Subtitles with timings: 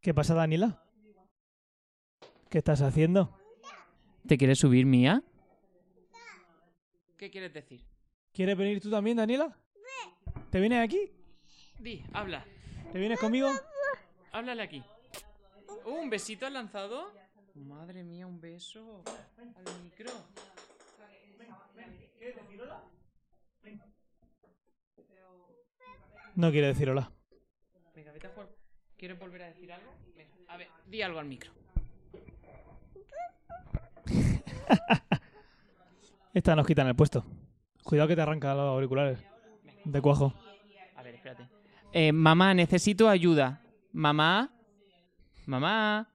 [0.00, 0.82] ¿Qué pasa, Daniela?
[2.48, 3.36] ¿Qué estás haciendo?
[4.26, 5.22] ¿Te quieres subir, Mía?
[7.18, 7.84] ¿Qué quieres decir?
[8.32, 9.54] ¿Quieres venir tú también, Daniela?
[10.50, 11.12] ¿Te vienes aquí?
[11.78, 12.46] Di, habla.
[12.92, 13.50] ¿Te vienes conmigo?
[14.32, 14.82] Háblale aquí.
[15.84, 17.12] Uh, ¿Un besito has lanzado?
[17.54, 19.04] Madre mía, un beso.
[19.36, 20.10] Al micro.
[26.36, 27.12] No quiere decir hola.
[27.94, 28.48] Venga, vete a jugar.
[29.00, 29.90] ¿Quieres volver a decir algo?
[30.14, 31.50] Venga, a ver, di algo al micro.
[36.34, 37.24] Esta nos quitan el puesto.
[37.82, 39.18] Cuidado que te arranca los auriculares.
[39.86, 40.34] De cuajo.
[40.96, 41.48] A ver, espérate.
[41.94, 43.62] Eh, mamá, necesito ayuda.
[43.94, 44.52] Mamá.
[45.46, 46.12] Mamá.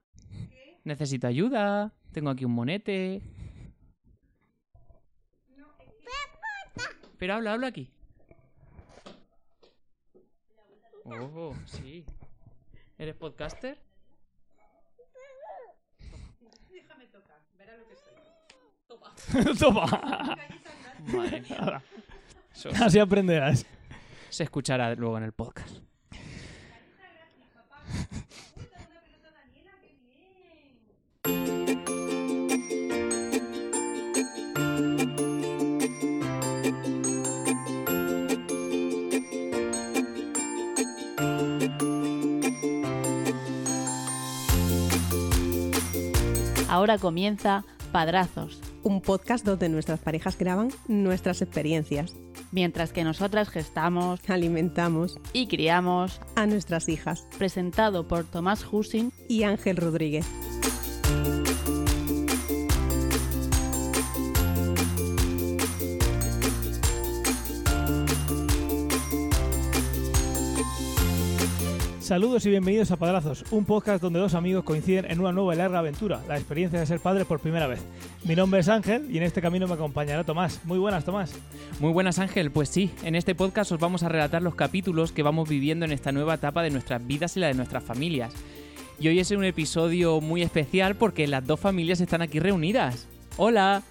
[0.84, 1.92] Necesito ayuda.
[2.12, 3.20] Tengo aquí un monete.
[7.18, 7.90] Pero habla, habla aquí.
[11.04, 12.04] Oh, sí.
[12.98, 13.78] ¿Eres podcaster?
[19.58, 19.86] Toma.
[21.12, 21.82] Madre mía.
[22.54, 23.66] Eso Así aprenderás.
[24.30, 25.78] se escuchará luego en el podcast.
[46.68, 52.14] Ahora comienza Padrazos, un podcast donde nuestras parejas graban nuestras experiencias.
[52.50, 57.26] mientras que nosotras gestamos Alimentamos y criamos, a nuestras hijas.
[57.38, 59.12] presentado por Tomás Husin.
[59.28, 60.26] Y Ángel Rodríguez.
[72.06, 75.58] Saludos y bienvenidos a Padrazos, un podcast donde dos amigos coinciden en una nueva y
[75.58, 77.84] larga aventura, la experiencia de ser padre por primera vez.
[78.22, 80.60] Mi nombre es Ángel y en este camino me acompañará Tomás.
[80.62, 81.34] Muy buenas, Tomás.
[81.80, 85.24] Muy buenas Ángel, pues sí, en este podcast os vamos a relatar los capítulos que
[85.24, 88.32] vamos viviendo en esta nueva etapa de nuestras vidas y la de nuestras familias.
[89.00, 93.08] Y hoy es un episodio muy especial porque las dos familias están aquí reunidas.
[93.36, 93.82] ¡Hola!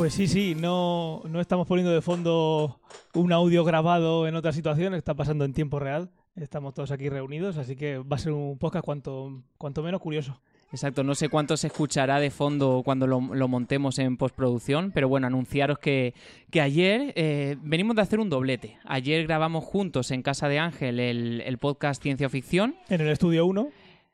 [0.00, 2.80] Pues sí, sí, no, no estamos poniendo de fondo
[3.12, 6.08] un audio grabado en otra situación, está pasando en tiempo real.
[6.36, 10.40] Estamos todos aquí reunidos, así que va a ser un podcast cuanto, cuanto menos curioso.
[10.72, 15.06] Exacto, no sé cuánto se escuchará de fondo cuando lo, lo montemos en postproducción, pero
[15.06, 16.14] bueno, anunciaros que,
[16.50, 18.78] que ayer eh, venimos de hacer un doblete.
[18.86, 22.74] Ayer grabamos juntos en casa de Ángel el, el podcast Ciencia Ficción.
[22.88, 23.68] En el estudio 1,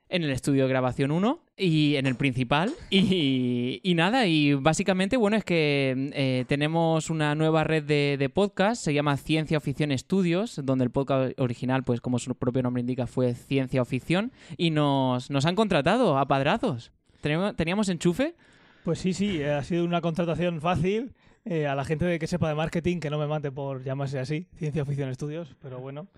[0.09, 2.73] en el estudio de grabación 1 y en el principal.
[2.91, 8.83] Y, nada, y básicamente, bueno, es que eh, tenemos una nueva red de, de podcast,
[8.83, 12.81] se llama Ciencia o Ficción Estudios, donde el podcast original, pues como su propio nombre
[12.81, 16.93] indica, fue Ciencia o Ficción, y nos, nos han contratado a padrazos.
[17.57, 18.35] Teníamos, enchufe.
[18.85, 21.13] pues sí, sí, ha sido una contratación fácil.
[21.45, 24.19] eh, a la gente de que sepa de marketing, que no me mate por llamarse
[24.19, 26.09] así, Ciencia Ficción Estudios, pero bueno.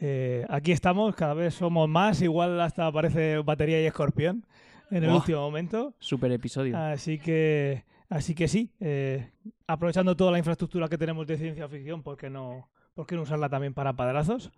[0.00, 4.46] Eh, aquí estamos, cada vez somos más, igual hasta aparece batería y escorpión
[4.90, 5.94] en el último momento.
[5.98, 6.76] Super episodio.
[6.76, 9.30] Así que, así que sí, eh,
[9.66, 13.22] aprovechando toda la infraestructura que tenemos de ciencia ficción, ¿por qué no, por qué no
[13.22, 14.50] usarla también para padrazos?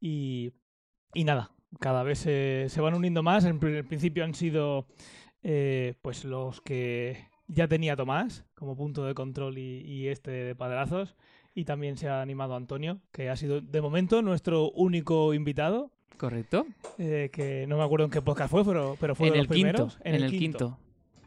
[0.00, 0.52] Y,
[1.14, 3.44] y nada, cada vez se, se van uniendo más.
[3.44, 4.86] En, en principio han sido
[5.42, 10.54] eh, pues los que ya tenía Tomás como punto de control y, y este de
[10.54, 11.16] padrazos.
[11.54, 15.90] Y también se ha animado Antonio, que ha sido de momento nuestro único invitado.
[16.16, 16.66] ¿Correcto?
[16.98, 19.46] eh, que no me acuerdo en qué podcast fue, pero, pero fue En de el
[19.46, 19.72] los quinto.
[19.72, 19.98] primeros.
[20.04, 20.78] En, el quinto.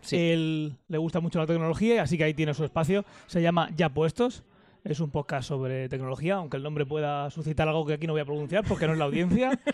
[0.02, 0.16] Sí.
[0.18, 3.04] Él le gusta mucho la tecnología, así que ahí tiene su espacio.
[3.28, 4.44] Se llama Ya Puestos.
[4.84, 8.22] Es un podcast sobre tecnología, aunque el nombre pueda suscitar algo que aquí no voy
[8.22, 9.60] a pronunciar porque no es la audiencia.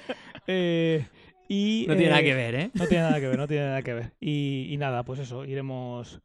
[0.48, 1.06] Eh,
[1.48, 2.72] y, no tiene nada eh, que ver, ¿eh?
[2.74, 4.12] No tiene nada que ver, no tiene nada que ver.
[4.20, 6.20] Y, y nada, pues eso, iremos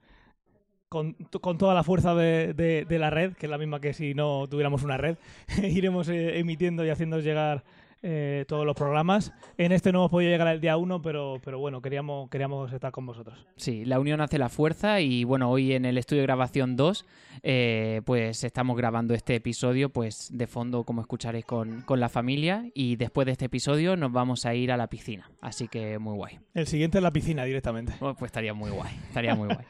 [0.89, 3.93] con, con toda la fuerza de, de- de la red, que es la misma que
[3.93, 5.17] si no tuviéramos una red,
[5.63, 7.65] iremos eh, emitiendo y haciendo llegar
[8.03, 9.33] eh, todos los programas.
[9.59, 12.93] En este no hemos podido llegar el día 1, pero, pero bueno, queríamos, queríamos estar
[12.93, 13.47] con vosotros.
[13.57, 17.05] Sí, la unión hace la fuerza y bueno, hoy en el estudio de grabación 2
[17.43, 22.67] eh, pues estamos grabando este episodio pues de fondo como escucharéis con, con la familia
[22.75, 26.15] y después de este episodio nos vamos a ir a la piscina, así que muy
[26.15, 26.39] guay.
[26.55, 27.95] El siguiente es la piscina directamente.
[28.01, 29.59] Oh, Pues estaría muy guay, estaría muy guay.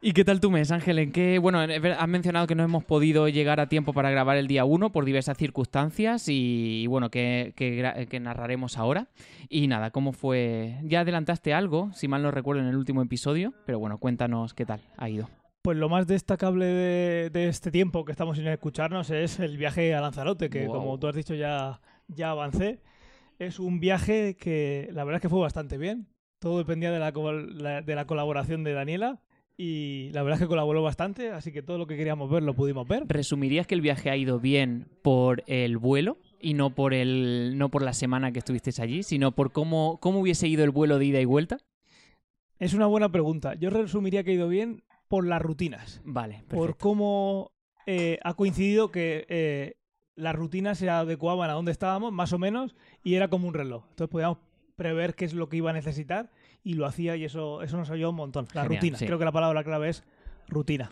[0.00, 1.00] ¿Y qué tal tu mes, Ángel?
[1.00, 1.40] ¿En qué?
[1.40, 4.64] Bueno, ver- has mencionado que no hemos podido llegar a tiempo para grabar el día
[4.64, 9.08] 1 por diversas circunstancias y, bueno, que, que gra- que narraremos ahora.
[9.48, 10.76] Y nada, ¿cómo fue?
[10.84, 14.64] Ya adelantaste algo, si mal no recuerdo, en el último episodio, pero bueno, cuéntanos qué
[14.64, 15.28] tal ha ido.
[15.62, 19.94] Pues lo más destacable de, de este tiempo que estamos sin escucharnos es el viaje
[19.96, 20.76] a Lanzarote, que Wow.
[20.76, 22.78] como tú has dicho ya ya avancé.
[23.40, 26.06] Es un viaje que la verdad es que fue bastante bien.
[26.38, 29.20] Todo dependía de la- de la colaboración de Daniela
[29.60, 32.54] y la verdad es que colaboró bastante, así que todo lo que queríamos ver lo
[32.54, 33.02] pudimos ver.
[33.08, 37.68] ¿Resumirías que el viaje ha ido bien por el vuelo y no por el no
[37.68, 41.06] por la semana que estuvisteis allí, sino por cómo, cómo hubiese ido el vuelo de
[41.06, 41.58] ida y vuelta?
[42.60, 43.54] Es una buena pregunta.
[43.54, 46.00] Yo resumiría que ha ido bien por las rutinas.
[46.04, 46.78] Vale, por perfecto.
[46.78, 47.52] cómo
[47.86, 49.74] eh, ha coincidido que eh,
[50.14, 53.86] las rutinas se adecuaban a donde estábamos, más o menos, y era como un reloj.
[53.90, 54.38] Entonces podíamos
[54.76, 56.30] prever qué es lo que iba a necesitar
[56.62, 58.46] y lo hacía y eso, eso nos ayudó un montón.
[58.54, 58.98] La Genial, rutina.
[58.98, 59.06] sí.
[59.06, 60.04] Creo que la palabra clave es
[60.48, 60.90] rutina.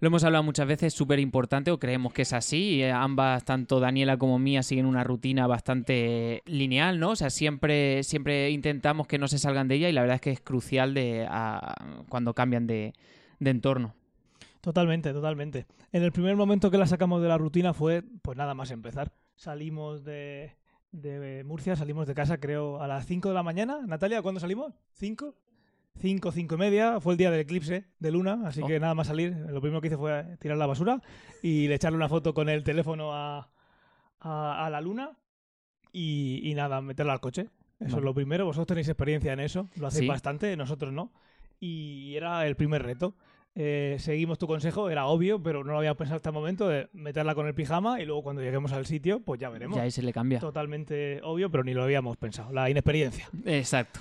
[0.00, 2.84] Lo hemos hablado muchas veces, súper importante, o creemos que es así.
[2.84, 7.10] ambas, tanto Daniela como Mía, siguen una rutina bastante lineal, ¿no?
[7.10, 10.20] O sea, siempre, siempre intentamos que no se salgan de ella y la verdad es
[10.20, 11.74] que es crucial de, a-
[12.08, 12.94] cuando cambian de,
[13.40, 13.96] de entorno.
[14.60, 15.66] Totalmente, totalmente.
[15.90, 19.12] En el primer momento que la sacamos de la rutina fue, pues nada más empezar.
[19.34, 20.52] Salimos de,
[20.92, 23.80] de Murcia, salimos de casa creo a las 5 de la mañana.
[23.86, 24.72] Natalia, ¿cuándo salimos?
[24.98, 25.34] ¿5?
[26.00, 27.00] 5, 5 y media.
[27.00, 28.66] Fue el día del eclipse de luna, así Oh.
[28.66, 29.36] que nada más salir.
[29.48, 31.02] Lo primero que hice fue tirar la basura
[31.42, 33.50] y le echarle una foto con el teléfono a,
[34.20, 35.16] a, a la luna
[35.92, 37.48] y, y nada, meterla al coche.
[37.80, 37.96] Eso Vale.
[37.98, 38.44] es lo primero.
[38.46, 40.08] Vosotros tenéis experiencia en eso, lo hacéis Sí.
[40.08, 41.12] bastante, nosotros no.
[41.60, 43.14] Y era el primer reto.
[43.60, 46.88] Eh, seguimos tu consejo, era obvio, pero no lo había pensado hasta el momento de
[46.92, 49.76] meterla con el pijama y luego cuando lleguemos al sitio, pues ya veremos.
[49.76, 50.38] Ya ahí se le cambia.
[50.38, 52.52] Totalmente obvio, pero ni lo habíamos pensado.
[52.52, 53.28] La inexperiencia.
[53.44, 53.98] Exacto.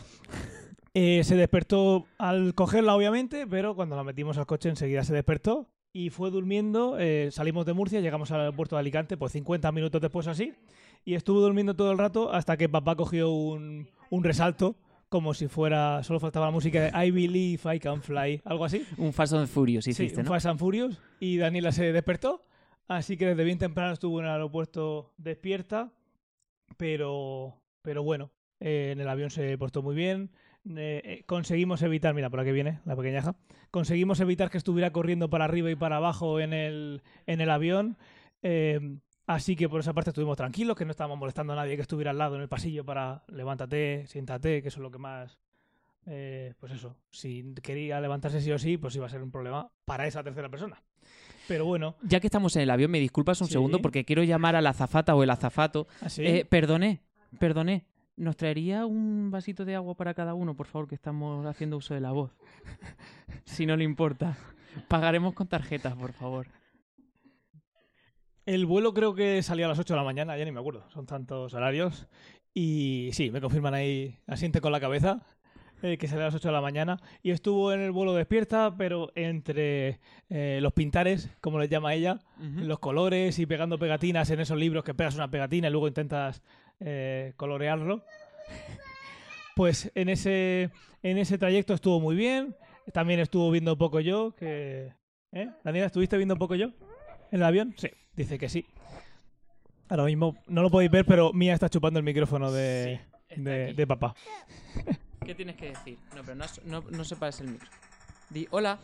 [0.94, 5.68] Eh, se despertó al cogerla, obviamente, pero cuando la metimos al coche enseguida se despertó
[5.92, 6.98] y fue durmiendo.
[7.00, 10.54] eh, salimos de Murcia, llegamos al puerto de Alicante, pues 50 minutos después así,
[11.04, 14.76] y estuvo durmiendo todo el rato hasta que papá cogió un, un resalto,
[15.10, 18.86] como si fuera, solo faltaba la música de I Believe I Can Fly, algo así.
[18.98, 20.30] Un Fast and Furious Sí, hiciste, un ¿no?
[20.32, 22.46] Fast and Furious, y Daniela se despertó,
[22.88, 25.92] así que desde bien temprano estuvo en el aeropuerto despierta,
[26.78, 30.32] pero, pero bueno, eh, en el avión se portó muy bien.
[30.76, 33.36] eh, eh, conseguimos evitar, mira, por aquí viene la pequeñaja,
[33.72, 37.98] conseguimos evitar que estuviera corriendo para arriba y para abajo en el, en el avión.
[38.42, 38.80] eh,
[39.28, 42.10] así que por esa parte estuvimos tranquilos, que no estábamos molestando a nadie que estuviera
[42.12, 45.38] al lado en el pasillo para levántate, siéntate, que eso es lo que más.
[46.10, 49.70] eh, pues eso, si quería levantarse sí o sí, pues iba a ser un problema
[49.84, 50.82] para esa tercera persona.
[51.50, 53.54] Pero bueno, Ya que estamos en el avión, me disculpas un Sí.
[53.54, 55.86] segundo porque quiero llamar a la azafata o el azafato.
[56.02, 56.26] así.
[56.26, 57.02] Eh, perdoné,
[57.40, 57.86] perdoné.
[58.16, 61.94] ¿Nos traería un vasito de agua para cada uno, por favor, que estamos haciendo uso
[61.94, 62.32] de la voz?
[63.44, 64.38] si no le importa.
[64.88, 66.48] Pagaremos con tarjetas, por favor.
[68.48, 70.90] El vuelo creo que salió a las 8 de la mañana, ya ni me acuerdo,
[70.90, 72.08] son tantos horarios.
[72.54, 75.22] Y sí, me confirman ahí, asiente con la cabeza,
[75.82, 76.98] eh, que salió a las 8 de la mañana.
[77.22, 80.00] Y estuvo en el vuelo despierta, pero entre
[80.30, 84.86] eh, los pintares, como les llama ella, los colores y pegando pegatinas en esos libros
[84.86, 86.42] que pegas una pegatina y luego intentas
[86.80, 88.06] eh, colorearlo.
[89.58, 90.70] Pues en ese,
[91.04, 92.56] en ese trayecto estuvo muy bien.
[92.94, 94.94] También estuvo viendo un poco yo, que...
[95.34, 95.50] ¿Eh?
[95.66, 96.68] Daniela, ¿estuviste viendo un poco yo
[97.32, 97.74] en el avión?
[97.76, 98.66] Sí, dice que sí.
[99.88, 103.00] Ahora mismo no lo podéis ver, pero Mía está chupando el micrófono de,
[103.38, 104.14] de, papá.
[105.26, 105.98] ¿Qué tienes que decir?
[106.14, 107.70] No, pero no, no, no separes el micro.
[108.30, 108.80] Di hola.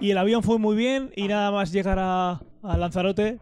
[0.00, 3.38] Y el avión fue muy bien y nada más llegar a, a Lanzarote,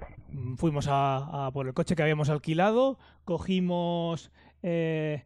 [0.57, 4.31] fuimos a, a por el coche que habíamos alquilado, cogimos...
[4.63, 5.25] eh,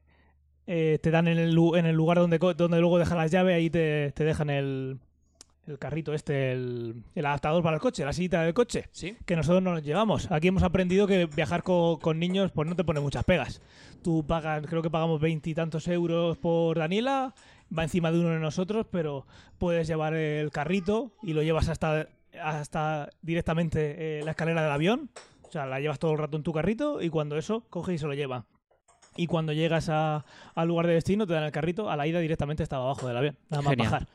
[0.66, 3.54] eh, te dan en el, lu- en el lugar donde, donde luego dejan las llaves,
[3.54, 4.98] ahí te, te dejan el,
[5.66, 9.16] el carrito este, el, el adaptador para el coche, la sillita del coche, ¿Sí?
[9.24, 10.30] que nosotros nos llevamos.
[10.30, 13.62] Aquí hemos aprendido que viajar co- con niños pues no te pone muchas pegas.
[14.02, 17.34] Tú pagas, creo que pagamos veintitantos euros por Daniela,
[17.76, 19.26] va encima de uno de nosotros, pero
[19.58, 22.08] puedes llevar el carrito y lo llevas hasta,
[22.42, 25.10] hasta directamente eh, la escalera del avión.
[25.42, 27.98] O sea, la llevas todo el rato en tu carrito y cuando eso, coge y
[27.98, 28.44] se lo lleva.
[29.16, 31.88] Y cuando llegas a- al lugar de destino, te dan el carrito.
[31.88, 33.38] A la ida directamente estaba abajo del avión.
[33.48, 33.90] Nada más Genial.
[33.92, 34.08] bajar.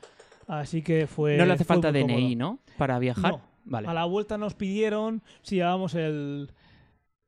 [0.50, 1.36] Así que fue.
[1.36, 2.36] no le hace falta DNI, cómodo.
[2.36, 2.58] ¿no?
[2.76, 3.32] Para viajar.
[3.34, 3.40] No.
[3.64, 3.86] Vale.
[3.86, 6.50] A la vuelta nos pidieron si llevábamos el,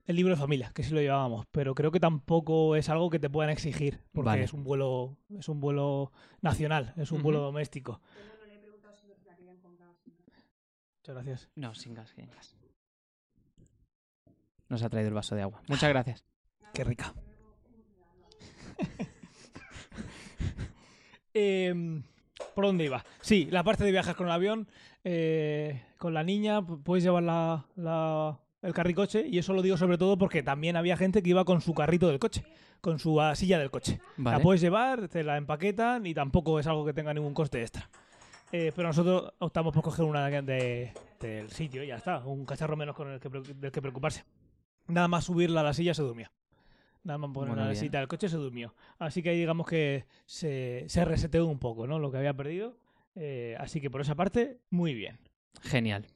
[0.07, 3.21] el libro de familia, que sí lo llevábamos, pero creo que tampoco es algo que
[3.21, 4.43] te puedan exigir, porque Vale.
[4.43, 6.11] es un vuelo, es un vuelo
[6.41, 8.01] nacional, es un vuelo doméstico.
[10.99, 11.49] Muchas gracias.
[11.55, 12.57] No, sin gas, sin gas.
[14.69, 15.63] Nos ha traído el vaso de agua.
[15.69, 16.25] Muchas gracias.
[16.75, 17.15] Qué rica.
[21.35, 22.03] Em,
[22.55, 23.05] ¿Por dónde iba?
[23.21, 24.69] Sí, la parte de viajar con el avión,
[25.05, 29.77] eh, con la niña, pu- puedes llevar la, la- el carricoche, y eso lo digo
[29.77, 32.45] sobre todo porque también había gente que iba con su carrito del coche,
[32.81, 34.01] con su ah, silla del coche.
[34.17, 34.37] Vale.
[34.37, 37.89] La puedes llevar, te la empaquetan y tampoco es algo que tenga ningún coste extra.
[38.53, 42.77] Eh, pero nosotros optamos por coger una de- del sitio y ya está, un cacharro
[42.77, 44.25] menos con el que, del que preocuparse.
[44.89, 46.29] Nada más subirla a la silla se durmió.
[47.05, 47.71] Nada más poner Bueno, bien.
[47.81, 48.75] visita, el coche se durmió.
[48.99, 51.99] Así que ahí digamos que se, se reseteó un poco, ¿no?
[51.99, 52.77] Lo que había perdido.
[53.17, 55.19] Eh, así que por esa parte, muy bien.
[55.63, 56.07] Genial.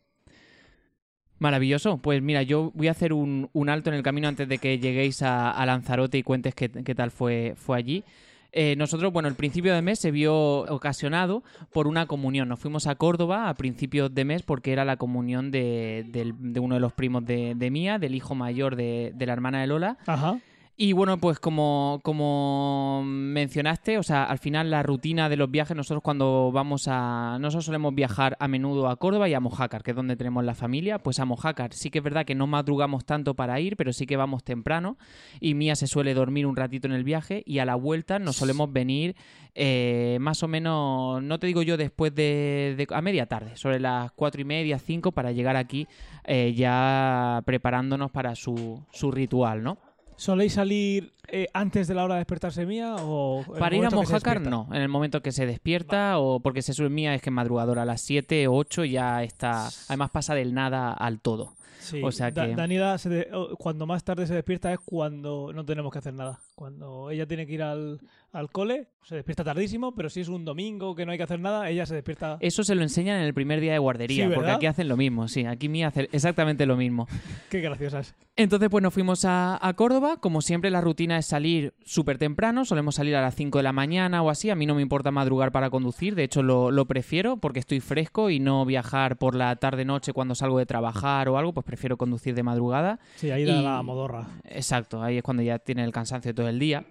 [1.38, 1.98] Maravilloso.
[1.98, 4.78] Pues mira, yo voy a hacer un, un alto en el camino antes de que
[4.78, 8.04] lleguéis a, a Lanzarote y cuentes qué, qué tal fue, fue allí.
[8.52, 12.48] Eh, nosotros, bueno, el principio de mes se vio ocasionado por una comunión.
[12.48, 16.60] Nos fuimos a Córdoba a principios de mes porque era la comunión de, del- de
[16.60, 19.66] uno de los primos de, de Mía, del hijo mayor de, de la hermana de
[19.66, 19.98] Lola.
[20.06, 20.38] Ajá.
[20.78, 25.74] Y bueno, pues como, como mencionaste, o sea, al final la rutina de los viajes,
[25.74, 27.38] nosotros cuando vamos a...
[27.40, 30.54] Nosotros solemos viajar a menudo a Córdoba y a Mojácar, que es donde tenemos la
[30.54, 30.98] familia.
[30.98, 34.04] Pues a Mojácar sí que es verdad que no madrugamos tanto para ir, pero sí
[34.06, 34.98] que vamos temprano.
[35.40, 38.36] Y Mía se suele dormir un ratito en el viaje y a la vuelta nos
[38.36, 39.16] solemos venir
[39.54, 44.12] eh, más o menos, no te digo yo después de, a media tarde, sobre las
[44.12, 45.88] cuatro y media, cinco, para llegar aquí
[46.24, 49.78] eh, ya preparándonos para su, su ritual, ¿no?
[50.16, 54.40] ¿Soléis salir eh, antes de la hora de despertarse mía o Para ir a Mojácar,
[54.40, 54.66] no.
[54.72, 57.84] En el momento que se despierta o porque se sube mía es que madrugadora a
[57.84, 59.68] las 7 o 8 ya está.
[59.88, 61.52] Además pasa del nada al todo.
[61.80, 65.52] Sí, O sea Da- que- Daniela, se de- cuando más tarde se despierta es cuando
[65.52, 66.40] no tenemos que hacer nada.
[66.56, 68.00] Cuando ella tiene que ir al,
[68.38, 71.40] al cole, se despierta tardísimo, pero si es un domingo que no hay que hacer
[71.40, 72.36] nada, ella se despierta.
[72.40, 74.96] Eso se lo enseñan en el primer día de guardería, Sí, porque aquí hacen lo
[74.96, 75.44] mismo, sí.
[75.46, 77.06] Aquí mía hace exactamente lo mismo.
[77.50, 78.14] Qué graciosas.
[78.38, 80.18] Entonces, pues nos fuimos a, a Córdoba.
[80.20, 82.64] Como siempre, la rutina es salir súper temprano.
[82.66, 84.50] Solemos salir a las 5 de la mañana o así.
[84.50, 86.14] A mí no me importa madrugar para conducir.
[86.14, 90.34] De hecho, lo, lo prefiero porque estoy fresco y no viajar por la tarde-noche cuando
[90.34, 91.54] salgo de trabajar o algo.
[91.54, 92.98] Pues prefiero conducir de madrugada.
[93.14, 94.26] Sí, ahí da Y- la modorra.
[94.44, 96.84] Exacto, ahí es cuando ya tiene el cansancio todo el día.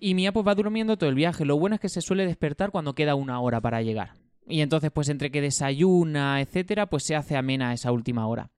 [0.00, 1.44] Y Mía pues va durmiendo todo el viaje.
[1.44, 4.14] Lo bueno es que se suele despertar cuando queda una hora para llegar.
[4.46, 8.50] Y entonces pues entre que desayuna, etcétera, pues se hace amena esa última hora.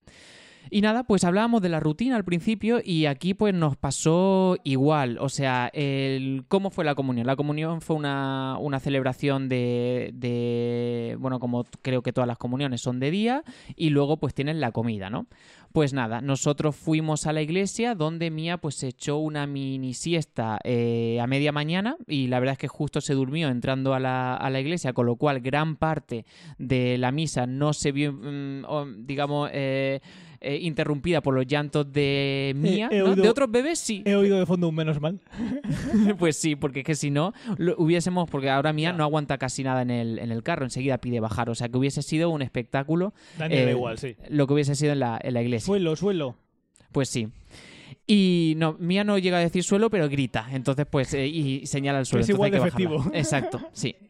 [0.71, 5.19] Y nada, pues hablábamos de la rutina al principio y aquí pues nos pasó igual.
[5.21, 7.27] O sea, el, ¿cómo fue la comunión?
[7.27, 12.81] La comunión fue una, una celebración de, de, bueno, como creo que todas las comuniones
[12.81, 13.45] son de día
[13.77, 15.27] y luego pues tienen la comida, ¿no?
[15.73, 20.59] Pues nada, nosotros fuimos a la iglesia donde Mía pues se echó una mini siesta
[20.65, 24.37] eh, a media mañana y la verdad es que justo se durmió entrando a la,
[24.37, 26.25] a la iglesia, con lo cual gran parte
[26.59, 30.01] de la misa no se vio, mm, digamos, eh,
[30.47, 32.88] eh, interrumpida por los llantos de Mía.
[32.91, 34.03] oído- De otros bebés sí.
[34.05, 35.21] He oído de fondo un menos mal.
[36.19, 39.62] pues sí, porque es que si no, lo hubiésemos, porque ahora Mía no aguanta casi
[39.65, 42.43] nada en el, en el carro, enseguida pide bajar, o sea que hubiese sido un
[42.43, 44.17] espectáculo Daniela Eh, igual, sí.
[44.29, 45.67] lo que hubiese sido en la, en la iglesia.
[45.67, 46.37] Suelo, suelo.
[46.93, 47.29] Pues sí.
[48.07, 50.47] Y no, Mía no llega a decir suelo, pero grita.
[50.53, 52.23] Entonces, pues, eh, y señala el suelo.
[52.23, 53.05] es igual de efectivo.
[53.12, 53.97] Exacto, sí.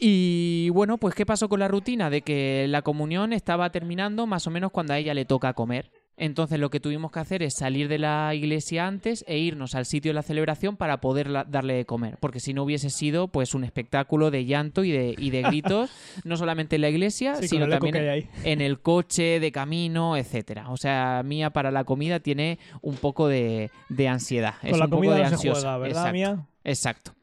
[0.00, 2.08] Y bueno, pues, ¿qué pasó con la rutina?
[2.08, 5.90] De que la comunión estaba terminando más o menos cuando a ella le toca comer.
[6.16, 9.86] Entonces, lo que tuvimos que hacer es salir de la iglesia antes e irnos al
[9.86, 12.18] sitio de la celebración para poder darle de comer.
[12.20, 15.90] Porque si no hubiese sido, pues, un espectáculo de llanto y de, y de gritos,
[16.24, 20.70] no solamente en la iglesia, Sí, sino también en el coche, de camino, etcétera.
[20.70, 24.54] O sea, Mía para la comida tiene un poco de, de ansiedad.
[24.62, 26.46] es Con la un poco comida de no se juega, ¿verdad, Exacto, Mía?
[26.64, 27.17] Exacto.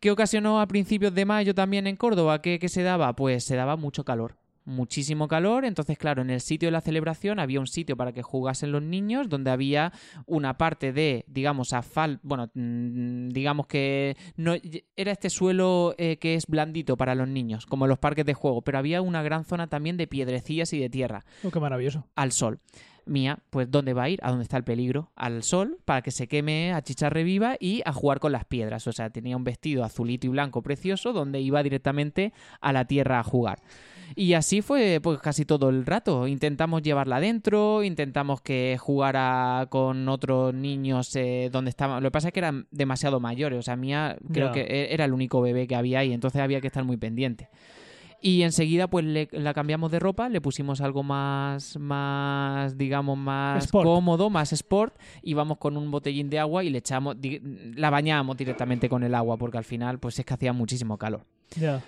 [0.00, 2.40] ¿Qué ocasionó a principios de mayo también en Córdoba?
[2.40, 3.14] ¿Qué, qué se daba?
[3.14, 4.36] Pues se daba mucho calor.
[4.66, 8.22] Muchísimo calor, entonces claro, en el sitio de la celebración había un sitio para que
[8.22, 9.92] jugasen los niños, donde había
[10.26, 14.54] una parte de, digamos, asfalto, bueno, mm, digamos que no
[14.96, 18.60] era este suelo eh, que es blandito para los niños, como los parques de juego,
[18.62, 22.06] pero había una gran zona también de piedrecillas y de tierra Oh, qué maravilloso.
[22.14, 22.60] al sol.
[23.06, 24.20] Mía, pues ¿dónde va a ir?
[24.22, 27.82] A dónde está el peligro, al sol, para que se queme, a chicharre viva y
[27.84, 28.86] a jugar con las piedras.
[28.86, 33.18] O sea, tenía un vestido azulito y blanco precioso donde iba directamente a la tierra
[33.20, 33.60] a jugar.
[34.16, 36.26] Y así fue pues casi todo el rato.
[36.26, 42.02] Intentamos llevarla adentro, intentamos que jugara con otros niños eh, donde estaban.
[42.02, 43.58] Lo que pasa es que eran demasiado mayores.
[43.58, 46.60] O sea, Mía creo que e- era el único bebé que había ahí, entonces había
[46.60, 47.48] que estar muy pendiente.
[48.22, 53.64] Y enseguida pues le- la cambiamos de ropa, le pusimos algo más, más digamos, más
[53.64, 53.86] Sport.
[53.86, 57.16] cómodo, más sport, y vamos con un botellín de agua y le echamos,
[57.76, 61.24] la bañábamos directamente con el agua, porque al final pues es que hacía muchísimo calor.
[61.56, 61.82] Ya.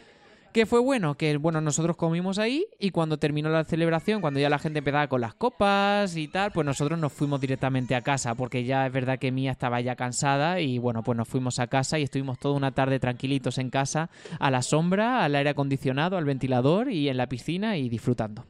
[0.52, 1.14] ¿Qué fue bueno?
[1.14, 5.08] Que bueno, nosotros comimos ahí y cuando terminó la celebración, cuando ya la gente empezaba
[5.08, 8.92] con las copas y tal, pues nosotros nos fuimos directamente a casa, porque ya es
[8.92, 12.38] verdad que Mía estaba ya cansada y bueno, pues nos fuimos a casa y estuvimos
[12.38, 17.08] toda una tarde tranquilitos en casa, a la sombra, al aire acondicionado, al ventilador y
[17.08, 18.44] en la piscina y disfrutando.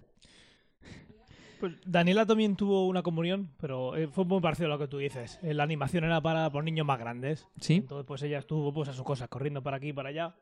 [1.60, 4.98] Pues Daniela también tuvo una comunión, pero eh, fue muy parecido a lo que tú
[4.98, 5.38] dices.
[5.44, 7.46] Eh, La animación era para por niños más grandes.
[7.60, 7.74] ¿Sí?
[7.74, 10.34] Entonces, pues ella estuvo pues a sus cosas, corriendo para aquí y para allá.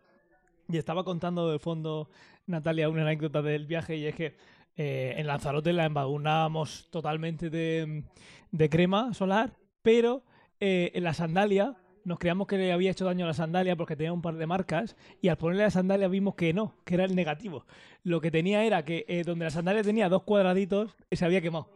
[0.70, 2.08] Y estaba contando de fondo,
[2.46, 4.36] Natalia, una anécdota del viaje, y es que
[4.76, 8.04] eh, en Lanzarote la embadurnábamos totalmente de,
[8.50, 10.22] de crema solar, pero
[10.60, 13.94] eh, en la sandalia nos creíamos que le había hecho daño a la sandalia porque
[13.96, 17.04] tenía un par de marcas y al ponerle la sandalia vimos que no, que era
[17.04, 17.66] el negativo.
[18.04, 21.68] Lo que tenía era que eh, donde la sandalia tenía dos cuadraditos se había quemado.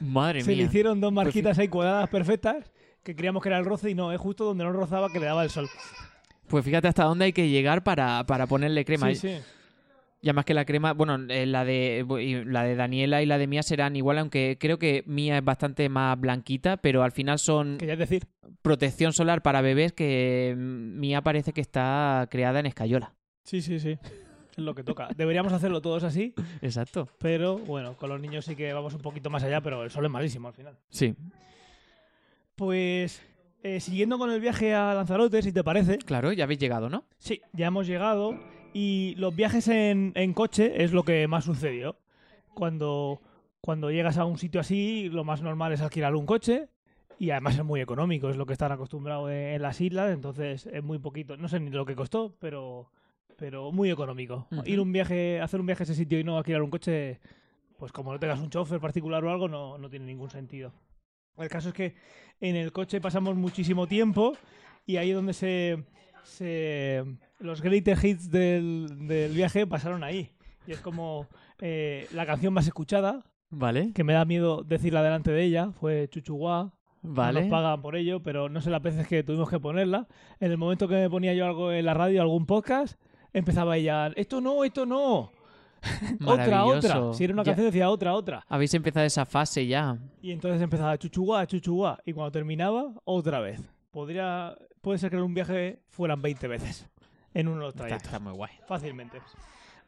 [0.00, 0.66] Madre Se le mía.
[0.66, 4.20] hicieron dos marquitas ahí cuadradas perfectas que creíamos que era el roce y no, es
[4.20, 5.68] justo donde no rozaba que le daba el sol.
[6.50, 9.08] Pues fíjate hasta dónde hay que llegar para, para ponerle crema.
[9.10, 9.38] Sí, sí.
[10.22, 12.04] Y además que la crema, bueno, eh, la de
[12.46, 15.88] la de Daniela y la de Mía serán igual, aunque creo que Mía es bastante
[15.88, 18.26] más blanquita, pero al final son Quería decir.
[18.60, 23.14] protección solar para bebés que Mía parece que está creada en escayola.
[23.44, 23.96] Sí, sí, sí.
[24.50, 25.08] Es lo que toca.
[25.16, 27.08] Deberíamos hacerlo todos así, Exacto.
[27.18, 30.04] pero bueno, con los niños sí que vamos un poquito más allá, pero el sol
[30.04, 30.76] es malísimo al final.
[30.90, 31.14] Sí,
[32.56, 33.22] Pues
[33.62, 35.98] eh, siguiendo con el viaje a Lanzarote, si te parece.
[35.98, 37.04] claro, ya habéis llegado, ¿no?
[37.18, 38.38] Sí, ya hemos llegado
[38.72, 41.96] y los viajes en, en coche es lo que más sucedió.
[42.54, 43.20] Cuando,
[43.60, 46.68] cuando llegas a un sitio así, lo más normal es alquilar un coche
[47.20, 50.82] y además es muy económico, es lo que están acostumbrados en, las islas, entonces es
[50.82, 51.36] muy poquito.
[51.36, 52.90] No sé ni lo que costó, pero,
[53.36, 54.46] pero muy económico.
[54.64, 57.20] Ir un viaje, hacer un viaje a ese sitio y no alquilar un coche,
[57.78, 60.72] pues como no tengas un chofer particular o algo, no, no tiene ningún sentido.
[61.40, 61.94] El caso es que
[62.40, 64.36] en el coche pasamos muchísimo tiempo
[64.86, 65.84] y ahí es donde se,
[66.22, 67.04] se
[67.38, 70.30] los greatest hits del, del viaje pasaron ahí.
[70.66, 71.26] Y es como
[71.60, 76.08] eh, la canción más escuchada, Vale, que me da miedo decirla delante de ella, fue
[76.08, 76.72] Chuchuá.
[77.02, 77.40] vale.
[77.40, 80.06] No nos pagan por ello, pero no sé las veces que tuvimos que ponerla.
[80.38, 83.00] En el momento que me ponía yo algo en la radio, algún podcast,
[83.32, 85.32] empezaba ella, esto no, esto no.
[86.26, 87.12] otra, otra.
[87.14, 88.44] Si era una Ya canción decía otra, otra.
[88.48, 89.98] Habéis empezado esa fase ya.
[90.20, 91.98] Y entonces empezaba chuchuá, chuchuá.
[92.04, 93.60] Y cuando terminaba, otra vez.
[93.90, 96.88] Podría, puede ser que en un viaje fueran 20 veces.
[97.34, 98.12] En uno de los Está, trayectos.
[98.12, 98.52] está muy guay.
[98.66, 99.18] Fácilmente.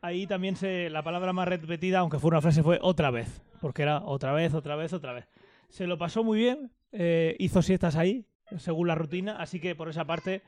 [0.00, 3.40] Ahí también se, la palabra más repetida, aunque fue una frase, fue otra vez.
[3.60, 5.28] Porque era otra vez, otra vez, otra vez.
[5.68, 6.70] Se lo pasó muy bien.
[6.92, 8.26] eh, hizo siestas ahí,
[8.58, 9.36] según la rutina.
[9.36, 10.42] Así que por esa parte,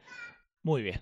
[0.62, 1.00] muy bien.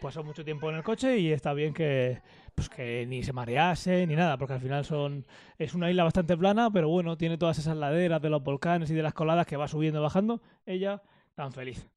[0.00, 2.20] Pasó mucho tiempo en el coche y está bien que,
[2.54, 5.26] pues que ni se marease ni nada, porque al final son
[5.58, 8.94] es una isla bastante plana, pero bueno, tiene todas esas laderas de los volcanes y
[8.94, 10.40] de las coladas que va subiendo y bajando.
[10.66, 11.02] Ella
[11.34, 11.88] tan feliz.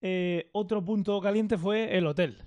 [0.00, 2.38] Eh, otro punto caliente fue el hotel.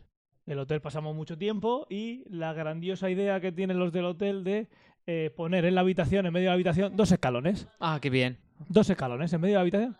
[0.45, 4.67] El hotel pasamos mucho tiempo y la grandiosa idea que tienen los del hotel de
[5.05, 7.67] eh, poner en la habitación, en medio de la habitación, dos escalones.
[7.79, 8.39] Ah, qué bien.
[8.67, 9.97] Dos escalones en medio de la habitación.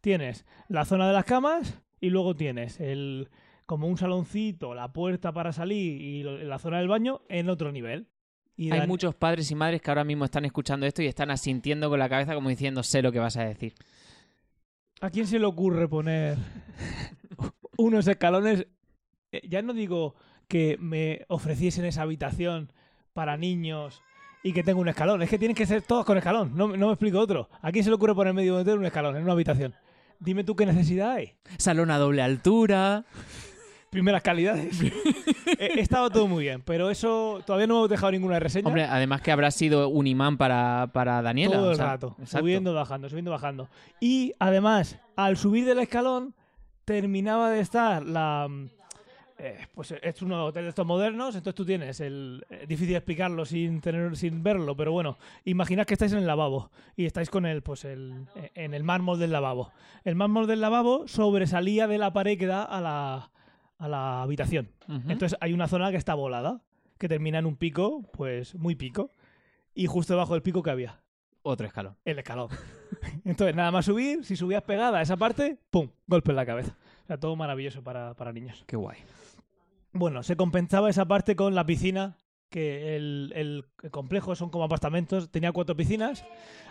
[0.00, 3.28] Tienes la zona de las camas y luego tienes el
[3.70, 8.08] como un saloncito, la puerta para salir y la zona del baño en otro nivel.
[8.56, 11.30] Y Hay Dan- muchos padres y madres que ahora mismo están escuchando esto y están
[11.30, 13.74] asintiendo con la cabeza como diciendo sé lo que vas a decir.
[15.00, 16.36] ¿A quién se le ocurre poner
[17.78, 18.66] unos escalones?
[19.30, 20.16] Eh, Ya no digo
[20.48, 22.72] que me ofreciesen esa habitación
[23.12, 24.02] para niños
[24.42, 25.22] y que tenga un escalón.
[25.22, 26.56] Es que tienen que ser todos con escalón.
[26.56, 27.48] No, no me explico otro.
[27.62, 29.74] ¿A quién se le ocurre poner medio de un escalón en una habitación?
[30.18, 31.34] Dime tú qué necesidad hay.
[31.56, 33.04] Salón a doble altura.
[33.90, 34.80] Primeras calidades.
[35.58, 38.66] Eh, Estaba todo muy bien, pero eso todavía no hemos dejado ninguna reseña.
[38.66, 41.56] Hombre, además que habrá sido un imán para, para Daniela.
[41.56, 42.38] Todo o el sea, rato, exacto.
[42.38, 43.68] subiendo, bajando, subiendo, bajando.
[44.00, 46.34] Y además, al subir del escalón,
[46.86, 48.46] terminaba de estar la.
[48.48, 48.66] mm,
[49.38, 52.42] eh, pues es un hotel de estos modernos, entonces tú tienes el.
[52.48, 56.70] Es difícil explicarlo sin tener, sin verlo, pero bueno, imaginad que estáis en el lavabo
[56.96, 59.72] y estáis con el, pues el, eh, en el mármol del lavabo.
[60.04, 63.30] El mármol del lavabo sobresalía de la pared que da a la,
[63.80, 64.70] a la habitación.
[65.08, 66.62] Entonces hay una zona que está volada,
[66.98, 69.12] que termina en un pico, pues muy pico,
[69.74, 71.00] y justo debajo del pico que había.
[71.42, 71.96] Otro escalón.
[72.04, 72.48] El escalón.
[73.24, 75.88] Entonces, nada más subir, si subías pegada a esa parte, ¡pum!
[76.06, 76.76] Golpe en la cabeza.
[77.04, 78.62] O sea, todo maravilloso para, para niños.
[78.66, 78.98] Qué guay.
[79.92, 82.18] Bueno, se compensaba esa parte con la piscina,
[82.50, 85.30] que el, el complejo son como apartamentos.
[85.30, 86.26] Tenía cuatro piscinas.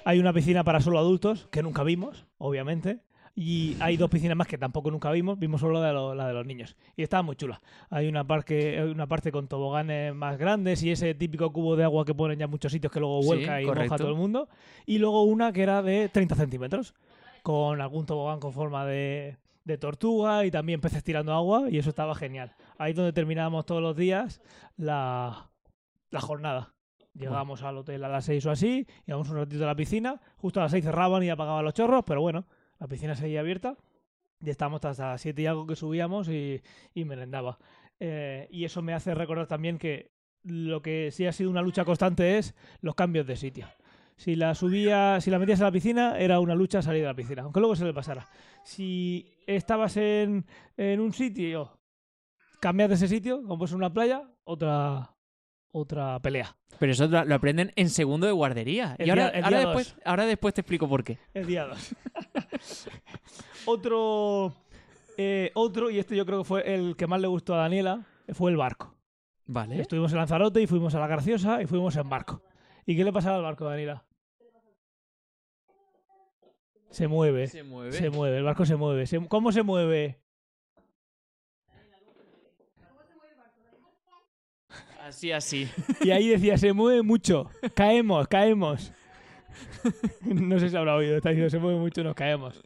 [0.05, 3.01] Hay una piscina para solo adultos, que nunca vimos, obviamente.
[3.41, 5.39] Y hay dos piscinas más que tampoco nunca vimos.
[5.39, 6.75] Vimos solo la de, lo- la de los niños.
[6.97, 7.61] Y estaba muy chula.
[7.89, 12.03] Hay una, parque, una parte con toboganes más grandes y ese típico cubo de agua
[12.03, 13.93] que ponen ya en muchos sitios que luego Sí, vuelca y moja correcto.
[13.93, 14.49] a todo el mundo.
[14.85, 16.93] Y luego una que era de 30 centímetros,
[17.41, 21.69] con algún tobogán con forma de, de tortuga y también peces tirando agua.
[21.69, 22.53] Y eso estaba genial.
[22.77, 24.41] Ahí es donde terminábamos todos los días
[24.75, 25.49] la,
[26.11, 26.73] la jornada.
[27.13, 30.59] Llegábamos al hotel a las 6 o así, íbamos un ratito a la piscina, justo
[30.59, 32.45] a las 6 cerraban y apagaban los chorros, pero bueno,
[32.79, 33.75] la piscina seguía abierta
[34.41, 36.61] y estábamos hasta las 7 y algo que subíamos y,
[36.93, 37.57] y merendaba.
[37.99, 40.11] Eh, y eso me hace recordar también que
[40.43, 43.67] lo que sí ha sido una lucha constante es los cambios de sitio.
[44.15, 47.13] Si la subía, si la metías a la piscina, era una lucha salir de la
[47.15, 48.27] piscina, aunque luego se le pasara.
[48.63, 50.45] Si estabas en,
[50.77, 51.77] en un sitio,
[52.61, 55.15] cambias de ese sitio, como es una playa, otra
[55.71, 56.57] otra pelea.
[56.79, 58.95] Pero eso lo aprenden en segundo de guardería.
[58.97, 61.19] El y ahora, día- ahora día después, ahora después te explico por qué.
[61.33, 61.95] El día 2.
[63.65, 64.53] Otro,
[65.17, 68.05] eh, otro, y este yo creo que fue el que más le gustó a Daniela,
[68.33, 68.95] fue el barco.
[69.45, 69.79] Vale.
[69.81, 72.41] Estuvimos en Lanzarote y fuimos a la Graciosa y fuimos en barco.
[72.85, 74.05] ¿Y qué le pasaba al barco, Daniela?
[76.89, 77.47] Se mueve.
[77.47, 77.91] Se mueve.
[77.91, 79.05] Se mueve, el barco se mueve.
[79.05, 80.19] Se- ¿Cómo se mueve?
[85.01, 85.67] Así, así.
[86.01, 87.49] Y ahí decía, se mueve mucho.
[87.75, 88.91] Caemos, caemos.
[90.25, 92.61] No sé si habrá oído, está diciendo, se mueve mucho, nos caemos.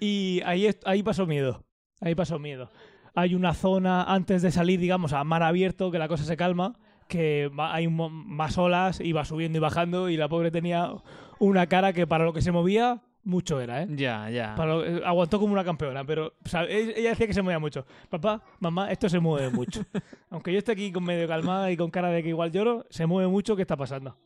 [0.00, 1.64] Y ahí, ahí pasó miedo.
[2.00, 2.70] Ahí pasó miedo.
[3.14, 6.78] Hay una zona antes de salir, digamos, a mar abierto, que la cosa se calma,
[7.08, 10.92] que hay más olas, iba subiendo y bajando, y la pobre tenía
[11.38, 13.86] una cara que para lo que se movía, mucho era, ¿eh?
[13.90, 14.54] Ya, ya.
[14.54, 17.58] Para lo- aguantó como una campeona, pero o sea, e- ella decía que se movía
[17.58, 17.84] mucho.
[18.08, 19.80] Papá, mamá, esto se mueve mucho.
[20.30, 23.06] Aunque yo esté aquí con medio calmada y con cara de que igual lloro, se
[23.06, 24.16] mueve mucho, ¿qué está pasando?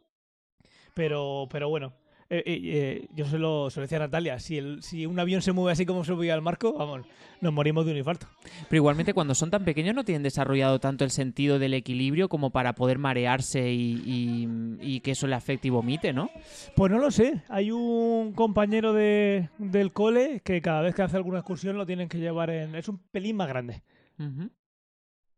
[0.94, 1.92] Pero, pero bueno,
[2.30, 5.42] eh, eh, yo se lo, se lo decía a Natalia, si, el, si un avión
[5.42, 7.06] se mueve así como se movía el marco, vamos,
[7.40, 8.26] nos morimos de un infarto.
[8.68, 12.50] Pero igualmente cuando son tan pequeños no tienen desarrollado tanto el sentido del equilibrio como
[12.50, 14.48] para poder marearse y, y-
[14.80, 16.30] y que eso le afecte y vomite, ¿no?
[16.76, 21.16] Pues no lo sé, hay un compañero de, del cole que cada vez que hace
[21.16, 22.74] alguna excursión lo tienen que llevar en...
[22.74, 23.82] Es un pelín más grande.
[24.18, 24.50] Ujú.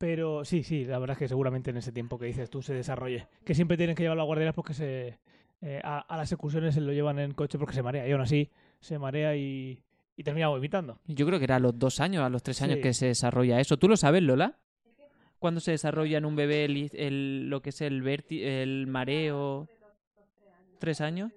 [0.02, 2.74] Pero sí, sí, la verdad es que seguramente en ese tiempo que dices tú se
[2.74, 3.28] desarrolle.
[3.44, 5.20] Que siempre tienen que llevarlo a guarderías porque se,
[5.60, 8.08] eh, a, a las excursiones se lo llevan en coche porque se marea.
[8.08, 9.80] Y aún así se marea y,
[10.16, 10.98] y termina vomitando.
[11.06, 12.82] Yo creo que era a los dos años, a los tres años Sí.
[12.82, 13.76] que se desarrolla eso.
[13.76, 14.58] ¿Tú lo sabes, Lola?
[15.38, 19.68] ¿Cuándo se desarrolla en un bebé el, el- lo que es el, verti- el mareo?
[20.80, 21.30] ¿Tres años?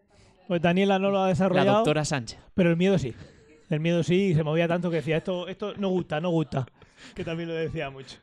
[0.48, 2.40] Pues Daniela no lo ha La desarrollado, doctora Sánchez.
[2.56, 3.14] pero el miedo sí.
[3.70, 6.66] El miedo sí, y se movía tanto que decía, esto, esto no gusta, no gusta.
[7.14, 8.18] Que también lo decía mucho.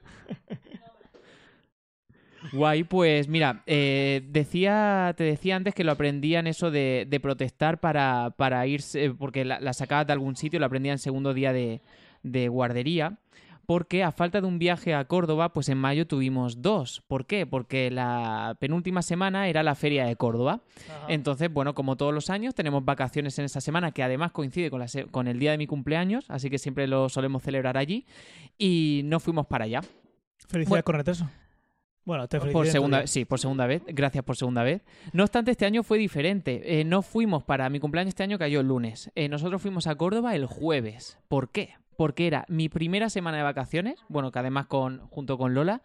[2.53, 8.35] Guay, pues mira, eh, decía, te decía antes que lo aprendían eso de, protestar para,
[8.37, 13.19] para irse, porque la, la sacabas de algún sitio, lo aprendían segundo día de guardería,
[13.67, 17.03] porque a falta de un viaje a Córdoba, pues en mayo tuvimos dos.
[17.07, 17.47] ¿Por qué?
[17.47, 20.61] Porque la penúltima semana era la feria de Córdoba.
[21.09, 24.81] Entonces, bueno, como todos los años, tenemos vacaciones en esa semana, que además coincide con,
[24.81, 28.07] la se- con el día de mi cumpleaños, así que siempre lo solemos celebrar allí,
[28.59, 29.81] y no fuimos para allá.
[30.49, 30.85] Felicidades Bueno.
[30.85, 31.31] con retraso.
[32.05, 33.81] Bueno, te Por segunda vez, sí, por segunda vez.
[33.87, 34.83] Gracias por segunda vez.
[35.13, 36.81] No obstante, este año fue diferente.
[36.81, 39.13] Eh, no fuimos para mi cumpleaños este año cayó el lunes.
[39.15, 41.17] Eh, nosotros fuimos a Córdoba el jueves.
[41.29, 41.75] ¿Por qué?
[41.97, 45.83] Porque era mi primera semana de vacaciones, bueno, que además con, junto con Lola,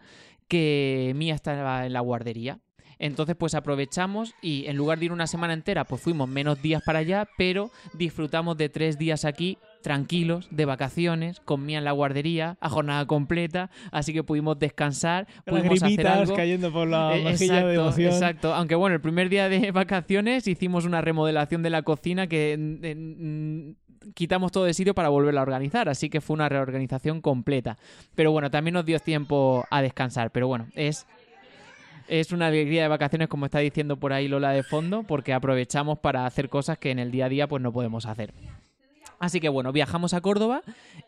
[0.47, 2.59] que Mía estaba en la guardería.
[2.99, 6.81] Entonces, pues aprovechamos y en lugar de ir una semana entera, pues fuimos menos días
[6.83, 11.91] para allá, pero disfrutamos de tres días aquí tranquilos, de vacaciones, con Mía en la
[11.91, 16.35] guardería, a jornada completa, así que pudimos descansar, pudimos hacer algo.
[16.35, 18.13] cayendo por la Eh, mejilla de exacto, emoción.
[18.13, 18.53] exacto.
[18.55, 22.83] Aunque bueno, el primer día de vacaciones hicimos una remodelación de la cocina que mm,
[22.83, 23.75] eh, mm,
[24.13, 27.77] quitamos todo de sitio para volverla a organizar, así que fue una reorganización completa.
[28.15, 31.05] Pero bueno, también nos dio tiempo a descansar, pero bueno, es
[32.07, 35.99] es una alegría de vacaciones como está diciendo por ahí Lola de fondo, porque aprovechamos
[35.99, 38.33] para hacer cosas que en el día a día pues no podemos hacer.
[39.19, 40.61] Así que bueno, viajamos a Córdoba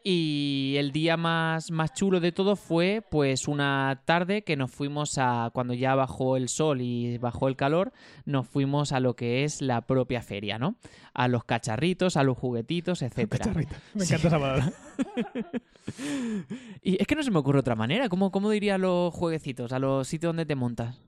[0.04, 5.18] y el día más, más chulo de todo fue pues una tarde que nos fuimos
[5.18, 7.92] a, cuando ya bajó el sol y bajó el calor,
[8.26, 10.76] nos fuimos a lo que es la propia feria, ¿no?
[11.14, 13.46] A los cacharritos, a los juguetitos, etcétera.
[13.46, 13.76] Cacharrita.
[13.94, 14.14] Me Sí.
[14.16, 14.74] encanta esa palabra.
[16.84, 18.10] Y es que no se me ocurre otra manera.
[18.10, 21.02] ¿Cómo, cómo diría a los jueguecitos, a los sitios donde te montas?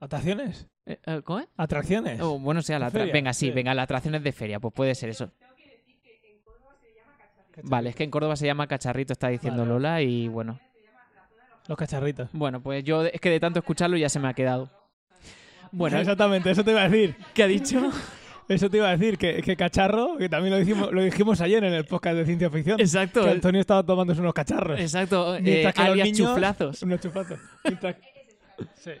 [0.00, 0.68] ¿Atracciones?
[0.86, 1.48] Eh, eh, ¿Cómo es?
[1.56, 2.20] ¿Atracciones?
[2.20, 3.52] Oh, bueno, sea la Feria, Venga, sí, sí.
[3.52, 5.32] venga, las atracciones de feria, pues puede ser eso.
[7.64, 9.72] Vale, es que en Córdoba se llama cacharrito, está diciendo Vale.
[9.74, 10.58] Lola, y bueno.
[11.66, 12.28] Los cacharritos.
[12.32, 14.70] Bueno, pues yo es que de tanto escucharlo ya se me ha quedado.
[15.72, 17.16] Bueno, exactamente, eso te iba a decir.
[17.34, 17.90] ¿qué ha dicho?
[18.48, 21.62] Eso te iba a decir, que, que cacharro, que también lo dijimos, lo dijimos ayer
[21.64, 22.80] en el podcast de ciencia ficción.
[22.80, 24.80] Exacto, Que Antonio estaba tomándose unos cacharros.
[24.80, 26.82] exacto, eh, Mientras que los alias niños- chuflazos.
[26.82, 27.00] Unos.
[27.64, 27.96] Mientras-
[28.76, 28.92] Sí.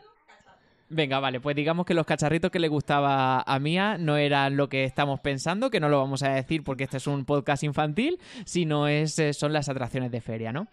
[0.90, 4.70] Venga, vale, pues digamos que los cacharritos que le gustaba a Mía no eran lo
[4.70, 8.18] que estamos pensando, que no lo vamos a decir porque este es un podcast infantil,
[8.46, 10.66] sino es, eh, son las atracciones de feria, ¿no?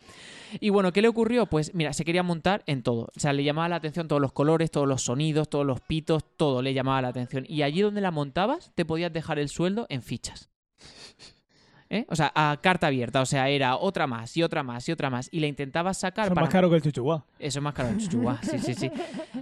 [0.62, 1.48] Y bueno, ¿qué le ocurrió?
[1.48, 3.10] Pues mira, se quería montar en todo.
[3.14, 6.24] O sea, le llamaba la atención todos los colores, todos los sonidos, todos los pitos,
[6.38, 7.44] todo le llamaba la atención.
[7.50, 10.50] Y allí donde la montabas, te podías dejar el sueldo en fichas.
[11.88, 12.04] ¿Eh?
[12.10, 13.22] O sea, a carta abierta.
[13.22, 15.30] O sea, era otra más y otra más y otra más.
[15.32, 17.24] Y la intentabas sacar Son para más caro que el chuchuá.
[17.38, 17.96] eso es más caro.
[17.98, 18.92] Chuchuá, sí, sí, sí.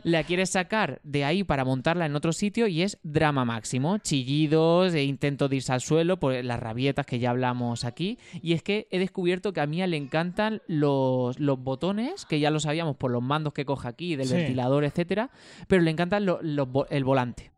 [0.03, 3.97] La quieres sacar de ahí para montarla en otro sitio y es drama máximo.
[3.99, 8.17] Chillidos, e intento de irse al suelo, por las rabietas que ya hablamos aquí.
[8.41, 12.51] Y es que he descubierto que a Mía le encantan los, los botones, que ya
[12.51, 14.35] lo sabíamos por los mandos que coge aquí, del Sí.
[14.35, 15.29] ventilador, etcétera.
[15.67, 17.51] Pero le encantan lo- los vo- el volante.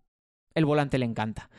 [0.53, 1.49] El volante le encanta.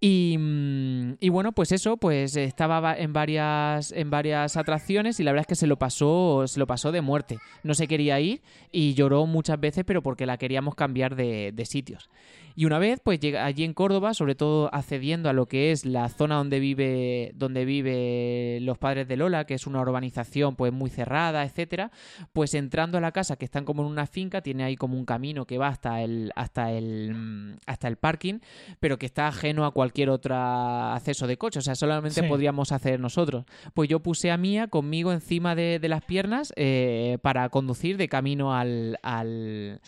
[0.00, 5.32] Y, mm, y bueno, pues eso, pues estaba en varias, en varias atracciones y la
[5.32, 7.38] verdad es que se lo pasó, se lo pasó de muerte.
[7.62, 8.42] No se quería ir
[8.72, 12.08] y lloró muchas veces, pero porque la queríamos cambiar de, de sitios.
[12.56, 15.84] Y una vez, pues llega allí en Córdoba, sobre todo accediendo a lo que es
[15.84, 20.72] la zona donde vive, donde vive los padres de Lola, que es una urbanización pues
[20.72, 21.90] muy cerrada, etcétera,
[22.32, 25.04] pues entrando a la casa, que están como en una finca, tiene ahí como un
[25.04, 28.38] camino que va hasta el, hasta el, mm, hasta el parking,
[28.78, 31.58] pero que está ajeno a cualquier otro acceso de coche.
[31.58, 32.26] O sea, solamente Sí.
[32.26, 33.44] podríamos hacer nosotros.
[33.74, 38.08] Pues yo puse a Mía conmigo encima de, de las piernas eh, para conducir de
[38.08, 39.80] camino al, al,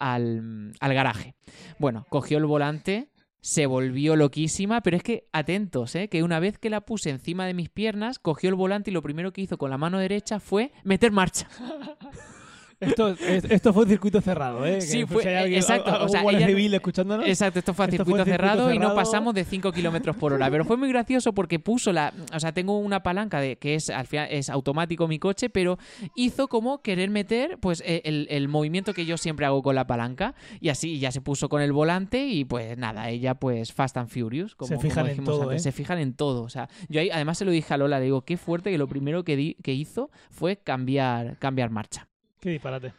[0.00, 1.34] al, al garaje.
[1.78, 3.10] Bueno, cogió el volante.
[3.40, 6.08] Se volvió loquísima, pero es que atentos, ¿eh?
[6.08, 9.02] que una vez que la puse encima de mis piernas, cogió el volante y lo
[9.02, 11.46] primero que hizo con la mano derecha fue meter marcha.
[12.86, 14.80] Esto, es- esto fue un circuito cerrado, ¿eh?
[14.80, 17.26] Sí, pues, fue- si hay alguien- exacto, o sea, ella- civil escuchándonos.
[17.26, 20.32] Exacto, esto fue a Esto fue circuito, cerrado, y no pasamos de 5 kilómetros por
[20.32, 20.50] hora.
[20.50, 22.12] Pero fue muy gracioso porque puso la.
[22.34, 25.78] O sea, tengo una palanca de que es al final es automático mi coche, pero
[26.14, 29.86] hizo como querer meter pues eh, el, el movimiento que yo siempre hago con la
[29.86, 30.34] palanca.
[30.60, 34.08] Y así ya se puso con el volante y pues nada, ella pues Fast and
[34.08, 34.54] Furious.
[34.54, 35.62] Como, Se fijan como en dijimos todo, antes.
[35.62, 35.64] ¿eh?
[35.64, 36.42] Se fijan en todo.
[36.42, 38.78] O sea, yo ahí, además se lo dije a Lola, le digo, qué fuerte que
[38.78, 42.08] lo primero que, di- que hizo fue cambiar, cambiar marcha.
[42.44, 42.92] Qué disparate.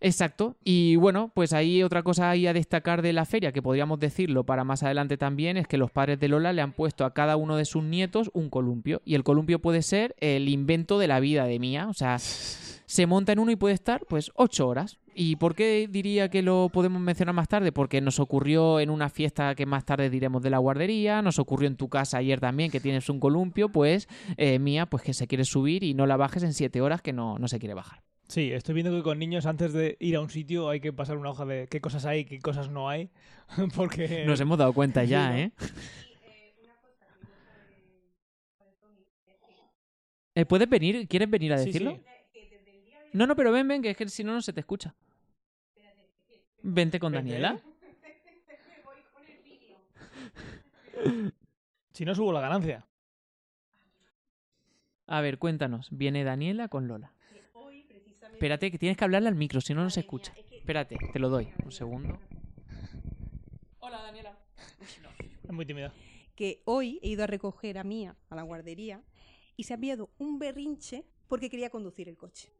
[0.00, 0.56] Exacto.
[0.64, 4.42] Y bueno, pues ahí otra cosa ahí a destacar de la feria, que podríamos decirlo
[4.42, 7.36] para más adelante también, es que los padres de Lola le han puesto a cada
[7.36, 9.00] uno de sus nietos un columpio.
[9.04, 11.86] Y el columpio puede ser el invento de la vida de Mía.
[11.88, 14.98] O sea, se monta en uno y puede estar pues ocho horas.
[15.14, 17.70] ¿Y por qué diría que lo podemos mencionar más tarde?
[17.70, 21.68] Porque nos ocurrió en una fiesta que más tarde diremos de la guardería, nos ocurrió
[21.68, 25.28] en tu casa ayer también que tienes un columpio, pues eh, Mía pues que se
[25.28, 28.02] quiere subir y no la bajes en siete horas que no, no se quiere bajar.
[28.28, 31.16] Sí, estoy viendo que con niños antes de ir a un sitio hay que pasar
[31.18, 33.10] una hoja de qué cosas hay y qué cosas no hay.
[33.76, 34.24] Porque.
[34.26, 35.36] Nos hemos dado cuenta ya, ¿no?
[35.36, 35.52] ¿eh?
[40.36, 41.06] Eh, ¿Puedes venir?
[41.06, 41.92] ¿Quieres venir a decirlo?
[41.92, 42.02] sí.
[43.12, 44.92] No, no, pero ven, ven, que es que si no, no se te escucha.
[46.62, 47.12] Vente con.
[47.12, 47.60] Daniela.
[51.92, 52.86] Si no subo la ganancia.
[55.06, 55.88] A ver, cuéntanos.
[55.92, 57.12] Viene Daniela con Lola.
[58.34, 60.34] Espérate, que tienes que hablarle al micro, si no, no se escucha.
[60.50, 61.48] Espérate, te lo doy.
[61.64, 62.18] Un segundo.
[63.78, 64.36] Hola, Daniela.
[65.44, 65.92] Es muy tímida.
[66.34, 69.02] Que hoy he ido a recoger a Mía a la guardería
[69.56, 72.50] y se ha enviado un berrinche porque quería conducir el coche.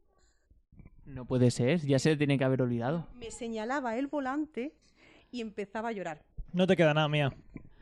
[1.05, 3.07] No puede ser, ya se le tiene que haber olvidado.
[3.15, 4.73] Me señalaba el volante
[5.29, 6.23] y empezaba a llorar.
[6.53, 7.29] No te queda nada, mía.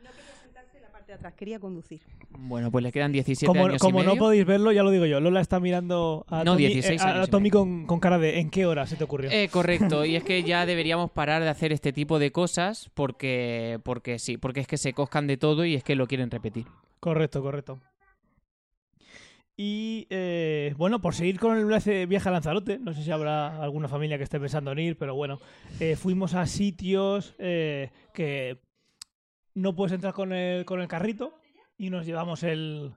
[0.02, 2.00] No quería sentarse en la parte de atrás, quería conducir.
[2.30, 4.20] Bueno, pues le quedan 17 Como, años como y no medio.
[4.20, 5.20] podéis verlo, ya lo digo yo.
[5.20, 8.48] Lola está mirando a No, Tommy, 16 eh, a- Tommy con, con cara de ¿en
[8.48, 9.30] qué hora se te ocurrió?
[9.30, 13.78] Eh, correcto, y es que ya deberíamos parar de hacer este tipo de cosas porque,
[13.84, 16.64] porque sí, porque es que se coscan de todo y es que lo quieren repetir.
[17.00, 17.80] Correcto, correcto.
[19.56, 23.62] Y eh, bueno, por seguir con el viaje viaje a Lanzarote, no sé si habrá
[23.62, 25.38] alguna familia que esté pensando en ir, pero bueno,
[25.80, 28.58] eh, fuimos a sitios eh, que
[29.54, 31.34] no puedes entrar con el, con el carrito
[31.76, 32.92] y nos llevamos el,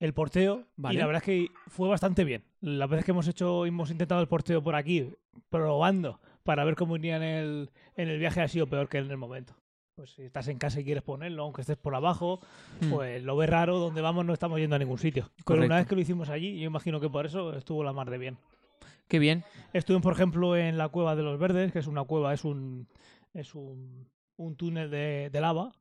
[0.00, 0.94] el porteo Vale.
[0.94, 2.44] y la verdad es que fue bastante bien.
[2.60, 5.12] Las veces que hemos hecho, hemos intentado el porteo por aquí,
[5.50, 9.10] probando para ver cómo iría en el, en el viaje ha sido peor que en
[9.10, 9.54] el momento.
[9.96, 12.40] Pues si estás en casa y quieres ponerlo, aunque estés por abajo,
[12.82, 12.90] Mm.
[12.90, 15.30] pues lo ves raro, donde vamos no estamos yendo a ningún sitio.
[15.36, 15.66] Pero Correcto.
[15.66, 18.18] una vez que lo hicimos allí, yo imagino que por eso estuvo la mar de
[18.18, 18.36] bien.
[19.08, 19.44] Qué bien.
[19.72, 22.86] Estuvimos, por ejemplo, en la Cueva de los Verdes, que es una cueva, es un,
[23.32, 25.72] es un, un túnel de, de lava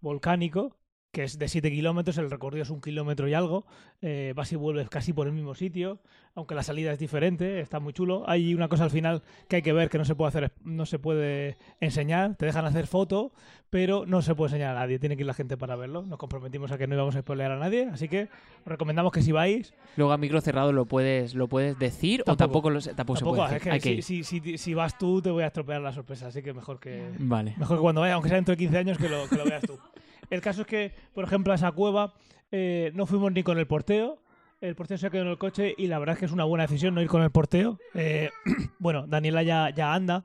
[0.00, 0.76] volcánico,
[1.18, 3.66] que es de 7 kilómetros, el recorrido es un kilómetro y algo,
[4.02, 5.98] eh, vas y vuelves casi por el mismo sitio,
[6.36, 8.22] aunque la salida es diferente, está muy chulo.
[8.28, 10.86] Hay una cosa al final que hay que ver que no se puede hacer, no
[10.86, 13.32] se puede enseñar, te dejan hacer foto,
[13.68, 16.02] pero no se puede enseñar a nadie, tiene que ir la gente para verlo.
[16.06, 18.28] Nos comprometimos a que no íbamos a spoilear a nadie, así que
[18.60, 22.36] os recomendamos que si vais, Luego a micro cerrado lo puedes, lo puedes decir o
[22.36, 22.70] Tampoco.
[22.70, 23.82] lo, tampoco, se tampoco, puede es decir.
[23.82, 26.54] que Hay si, si- si vas tú te voy a estropear la sorpresa, así que
[26.54, 27.10] mejor que...
[27.18, 27.54] Vale.
[27.58, 29.62] Mejor que cuando vaya, aunque sea dentro de 15 años, que lo, que lo veas
[29.62, 29.76] tú.
[30.30, 32.14] El caso es que, por ejemplo, a esa cueva
[32.50, 34.18] eh, no fuimos ni con el porteo.
[34.60, 36.64] El porteo se quedó en el coche y la verdad es que es una buena
[36.64, 37.78] decisión no ir con el porteo.
[37.94, 38.30] Eh,
[38.78, 40.24] bueno, Daniela ya, ya anda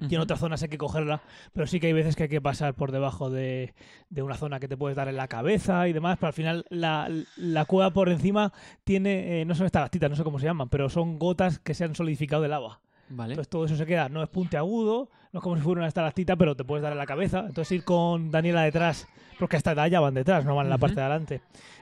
[0.00, 0.22] y en Ujú.
[0.22, 2.90] otras zonas hay que cogerla, pero sí que hay veces que hay que pasar por
[2.92, 3.74] debajo de,
[4.10, 6.64] de una zona que te puedes dar en la cabeza y demás, pero al final
[6.68, 8.52] la, la cueva por encima
[8.82, 11.84] tiene, eh, no son estalactitas, no sé cómo se llaman, pero son gotas que se
[11.84, 12.80] han solidificado del agua.
[13.08, 13.34] Vale.
[13.34, 16.36] Entonces todo eso se queda, no es puntiagudo, no es como si fuera una estalactita,
[16.36, 17.40] pero te puedes dar en la cabeza.
[17.40, 20.94] Entonces ir con Daniela detrás, porque hasta allá van detrás, no van en la parte
[20.94, 21.40] de adelante.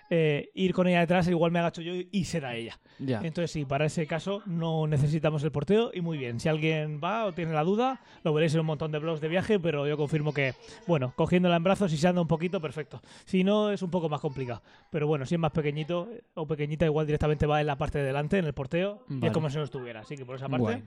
[0.09, 2.79] Eh, ir con ella detrás, igual me agacho yo y será ella.
[2.99, 3.21] Ya.
[3.23, 6.41] Entonces sí, para ese caso no necesitamos el porteo y muy bien.
[6.41, 9.29] Si alguien va o tiene la duda, lo veréis en un montón de blogs de
[9.29, 10.55] viaje, pero yo confirmo que,
[10.87, 13.03] bueno, cogiéndola en brazos y se anda un poquito, perfecto.
[13.27, 14.62] Si no, es un poco más complicado.
[14.91, 17.99] Pero bueno, si es más pequeñito eh, o pequeñita, igual directamente va en la parte
[17.99, 19.27] de delante, en el porteo, y Vale.
[19.27, 20.01] es como si no estuviera.
[20.01, 20.62] Así que por esa parte.
[20.62, 20.83] Guay.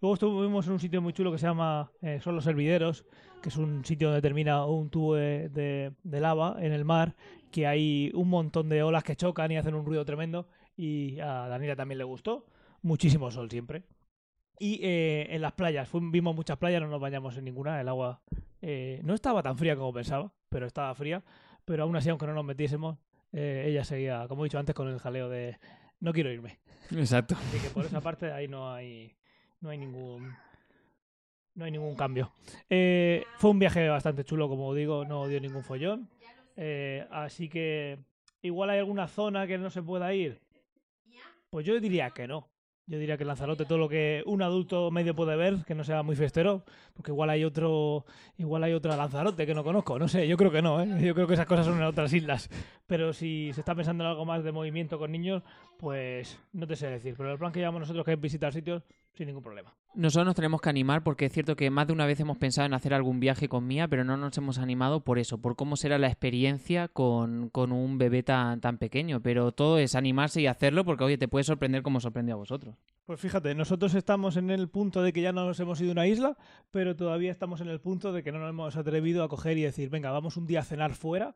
[0.00, 3.04] Luego estuvimos en un sitio muy chulo que se llama eh, Son los Hervideros,
[3.42, 7.16] que es un sitio donde termina un tubo de, de- de lava en el mar,
[7.50, 10.46] que hay un montón de olas que chocan y hacen un ruido tremendo.
[10.76, 12.46] Y a Daniela también le gustó.
[12.82, 13.82] Muchísimo sol siempre.
[14.60, 17.80] Y eh, en las playas, fu- vimos muchas playas, no nos bañamos en ninguna.
[17.80, 18.22] El agua
[18.62, 21.24] eh, no estaba tan fría como pensaba, pero estaba fría.
[21.64, 22.98] Pero aún así, aunque no nos metiésemos,
[23.32, 25.58] eh, ella seguía, como he dicho antes, con el jaleo de
[26.00, 26.60] no quiero irme.
[26.92, 27.34] Exacto.
[27.36, 29.16] Así que por esa parte ahí no hay
[29.60, 30.36] no hay ningún
[31.54, 32.30] no hay ningún cambio.
[32.70, 36.08] Eh, fue un viaje bastante chulo, como digo, no dio ningún follón.
[36.56, 37.98] Eh, así que
[38.42, 40.40] igual hay alguna zona que no se pueda ir.
[41.50, 42.48] Pues yo diría que no.
[42.86, 46.02] Yo diría que Lanzarote, todo lo que un adulto medio puede ver, que no sea
[46.02, 48.06] muy festero, porque igual hay otro,
[48.38, 50.88] igual hay otra Lanzarote que no conozco, no sé, yo creo que no, ¿eh?
[51.02, 52.48] yo creo que esas cosas son en otras islas.
[52.86, 55.42] Pero si se está pensando en algo más de movimiento con niños,
[55.76, 57.14] pues no te sé decir.
[57.14, 58.82] Pero el plan que llevamos nosotros que es visitar sitios
[59.18, 59.74] sin ningún problema.
[59.94, 62.66] Nosotros nos tenemos que animar porque es cierto que más de una vez hemos pensado
[62.66, 65.76] en hacer algún viaje con Mía, pero no nos hemos animado por eso, por cómo
[65.76, 69.20] será la experiencia con, con un bebé tan, tan pequeño.
[69.20, 72.76] Pero todo es animarse y hacerlo porque, oye, te puede sorprender como sorprendió a vosotros.
[73.06, 75.92] Pues fíjate, nosotros estamos en el punto de que ya no nos hemos ido a
[75.92, 76.36] una isla,
[76.70, 79.62] pero todavía estamos en el punto de que no nos hemos atrevido a coger y
[79.62, 81.34] decir, venga, vamos un día a cenar fuera,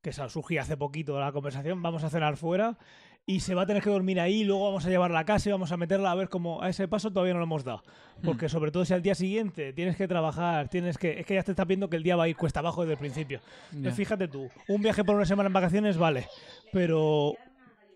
[0.00, 2.78] que se surgió hace poquito la conversación, vamos a cenar fuera
[3.26, 5.52] y se va a tener que dormir ahí, luego vamos a llevarla a casa y
[5.52, 7.82] vamos a meterla a ver cómo a ese paso todavía no lo hemos dado.
[8.24, 11.20] Porque sobre todo si al día siguiente tienes que trabajar, tienes que...
[11.20, 12.94] Es que ya te estás viendo que el día va a ir cuesta abajo desde
[12.94, 13.40] el principio.
[13.82, 16.26] Pues fíjate tú, un viaje por una semana en vacaciones vale,
[16.72, 17.34] pero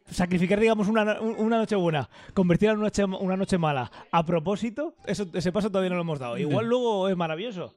[0.09, 4.95] sacrificar, digamos, una, una noche buena, convertirla en una noche, una noche mala a propósito,
[5.07, 6.39] eso, ese paso todavía no lo hemos dado.
[6.39, 7.75] Igual luego es maravilloso.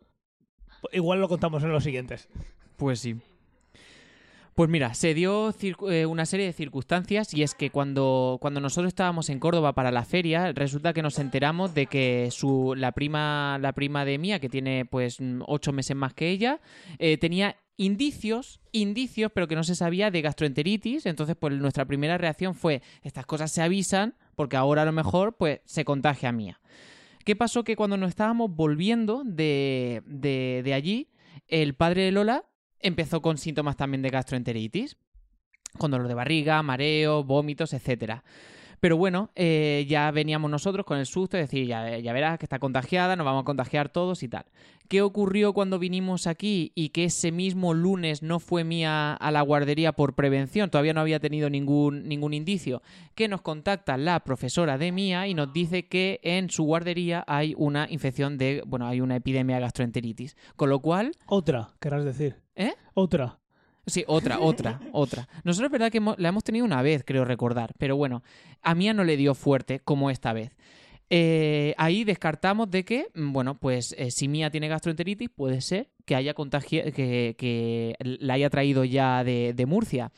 [0.91, 2.29] Igual lo contamos en los siguientes.
[2.75, 3.15] Pues sí.
[4.57, 5.53] Pues mira, se dio
[5.87, 9.91] eh, una serie de circunstancias y es que cuando, cuando nosotros estábamos en Córdoba para
[9.91, 14.39] la feria, resulta que nos enteramos de que su, la, prima, la prima de Mía,
[14.39, 16.59] que tiene pues ocho meses más que ella,
[16.97, 21.05] eh, tenía indicios, indicios, pero que no se sabía de gastroenteritis.
[21.05, 25.37] Entonces, pues nuestra primera reacción fue, estas cosas se avisan porque ahora a lo mejor
[25.37, 26.59] pues se contagia a Mía.
[27.25, 27.63] ¿Qué pasó?
[27.63, 31.09] Que cuando nos estábamos volviendo de, de, de allí,
[31.47, 32.46] el padre de Lola
[32.79, 34.97] empezó con síntomas también de gastroenteritis,
[35.77, 38.23] con dolor de barriga, mareo, vómitos, etcétera.
[38.79, 42.45] Pero bueno, eh, ya veníamos nosotros con el susto de decir, ya, ya verás que
[42.45, 44.45] está contagiada, nos vamos a contagiar todos y tal.
[44.87, 49.41] ¿Qué ocurrió cuando vinimos aquí y que ese mismo lunes no fue mía a la
[49.41, 50.69] guardería por prevención?
[50.69, 52.81] Todavía no había tenido ningún, ningún indicio.
[53.13, 57.53] Que nos contacta la profesora de mía y nos dice que en su guardería hay
[57.57, 60.37] una infección de, bueno, hay una epidemia de gastroenteritis.
[60.55, 62.37] Con lo cual, Otra, querrás decir.
[62.55, 62.73] ¿eh?
[62.93, 63.39] Otra.
[63.87, 65.27] Sí, otra, otra, otra.
[65.43, 68.21] Nosotros es verdad que hemos- la hemos tenido una vez, creo recordar, pero bueno,
[68.61, 70.51] a Mía no le dio fuerte como esta vez.
[71.09, 75.87] Eh, ahí descartamos de que, mm, bueno, pues eh, si Mía tiene gastroenteritis, puede ser
[76.05, 80.11] que haya contagi- que, que la haya traído ya de, de Murcia.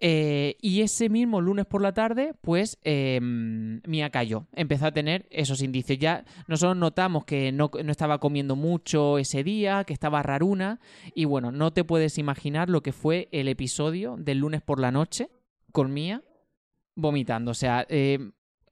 [0.00, 4.46] Eh, y ese mismo lunes por la tarde, pues eh, Mía cayó.
[4.54, 5.98] Empezó a tener esos indicios.
[5.98, 10.78] Ya nosotros notamos que no, no estaba comiendo mucho ese día, que estaba raruna.
[11.14, 14.92] Y bueno, no te puedes imaginar lo que fue el episodio del lunes por la
[14.92, 15.30] noche
[15.72, 16.22] con Mía
[16.94, 17.50] vomitando.
[17.50, 18.18] O sea, eh,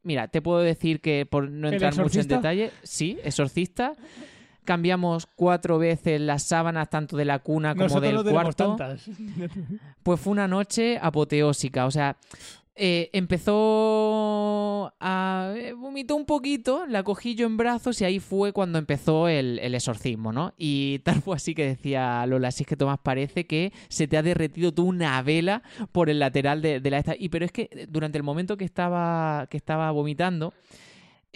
[0.02, 3.94] mira, te puedo decir que por no ¿El entrar mucho en detalle, sí, exorcista.
[4.66, 8.76] Cambiamos cuatro veces las sábanas, tanto de la cuna como Nosotros del no cuarto.
[8.76, 9.08] tantas.
[10.02, 11.86] Pues fue una noche apoteósica.
[11.86, 12.16] O sea,
[12.76, 15.52] eh, empezó a.
[15.56, 19.58] eh, vomitó un poquito, la cogí yo en brazos y ahí fue cuando empezó el,
[19.60, 20.52] el exorcismo, ¿no?
[20.58, 24.16] Y tal fue así que decía Lola: Si es que Tomás parece que se te
[24.16, 27.14] ha derretido tú una vela por el lateral de, de la esta.
[27.18, 30.52] Y pero es que durante el momento que estaba, que estaba vomitando.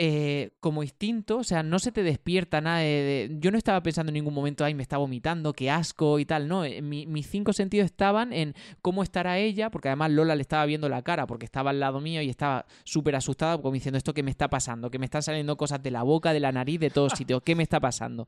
[0.03, 4.09] Eh, como instinto, o sea, no se te despierta nada de, Yo no estaba pensando
[4.09, 6.65] en ningún momento, ay, me está vomitando, qué asco y tal, no.
[6.65, 10.65] eh, mi- mis cinco sentidos estaban en cómo estará ella, porque además Lola le estaba
[10.65, 14.15] viendo la cara, porque estaba al lado mío y estaba súper asustada, como diciendo esto
[14.15, 16.81] que me está pasando, que me están saliendo cosas de la boca, de la nariz,
[16.81, 18.27] de todos sitios, ¿qué me está pasando?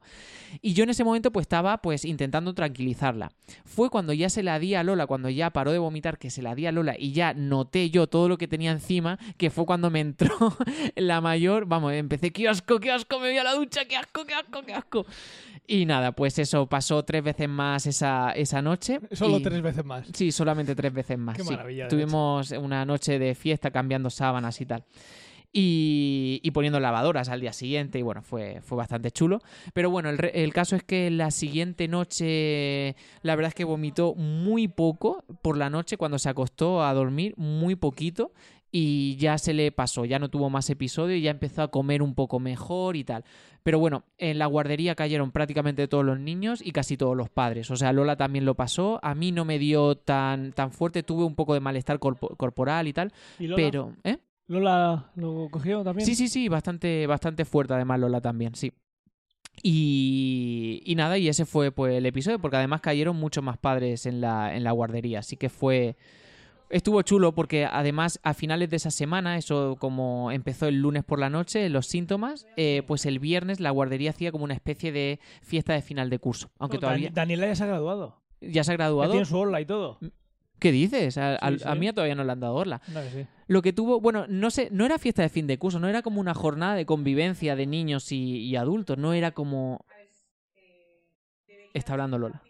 [0.60, 3.32] Y yo en ese momento pues estaba pues intentando tranquilizarla.
[3.64, 6.42] Fue cuando ya se la di a Lola, cuando ya paró de vomitar, que se
[6.42, 9.64] la di a Lola y ya noté yo todo lo que tenía encima, que fue
[9.64, 10.28] cuando me entró
[10.96, 11.68] la mayor calor.
[11.68, 14.62] Vamos, empecé, qué asco, qué asco, me voy a la ducha, qué asco, qué asco,
[14.62, 15.06] qué asco.
[15.66, 19.00] Y nada, pues eso, pasó tres veces más esa, esa noche.
[19.12, 20.06] Solo y- tres veces más.
[20.12, 21.36] Sí, solamente tres veces más.
[21.36, 21.50] Qué sí.
[21.50, 24.84] maravilla Tuvimos una noche de fiesta cambiando sábanas y tal.
[25.54, 29.40] Y, y poniendo lavadoras al día siguiente y bueno, fue, fue bastante chulo.
[29.74, 34.14] Pero bueno, el, el caso es que la siguiente noche, la verdad es que vomitó
[34.14, 38.32] muy poco por la noche cuando se acostó a dormir, muy poquito.
[38.74, 42.00] Y ya se le pasó, ya no tuvo más episodio y ya empezó a comer
[42.00, 43.22] un poco mejor y tal.
[43.62, 47.70] Pero bueno, en la guardería cayeron prácticamente todos los niños y casi todos los padres.
[47.70, 48.98] O sea, Lola también lo pasó.
[49.02, 52.88] A mí no me dio tan, tan fuerte, tuve un poco de malestar corpo- corporal
[52.88, 53.12] y tal.
[53.38, 53.56] ¿Y Lola?
[53.62, 54.16] Pero, ¿eh?
[54.46, 56.06] ¿Lola lo cogió también?
[56.06, 58.72] Sí, sí, sí, bastante, bastante fuerte además Lola también, sí.
[59.62, 64.06] Y, y nada, y ese fue pues el episodio, porque además cayeron muchos más padres
[64.06, 65.96] en la, en la guardería, así que fue...
[66.72, 71.18] Estuvo chulo porque además a finales de esa semana, eso como empezó el lunes por
[71.18, 75.20] la noche, los síntomas, eh, pues el viernes la guardería hacía como una especie de
[75.42, 77.08] fiesta de final de curso, aunque No, todavía...
[77.08, 78.22] Dan- Daniela ya se ha graduado.
[78.40, 79.10] ¿Ya se ha Ya graduado?
[79.12, 79.98] tiene su orla y todo.
[80.58, 81.18] ¿Qué dices?
[81.18, 81.64] A, a- Sí, sí.
[81.66, 82.80] a mí todavía no le han dado orla.
[82.88, 83.26] No, que sí.
[83.48, 86.00] Lo que tuvo, bueno, no sé, no era fiesta de fin de curso, no era
[86.00, 89.84] como una jornada de convivencia de niños y, y adultos, no era como...
[91.74, 92.42] Está hablando Lola.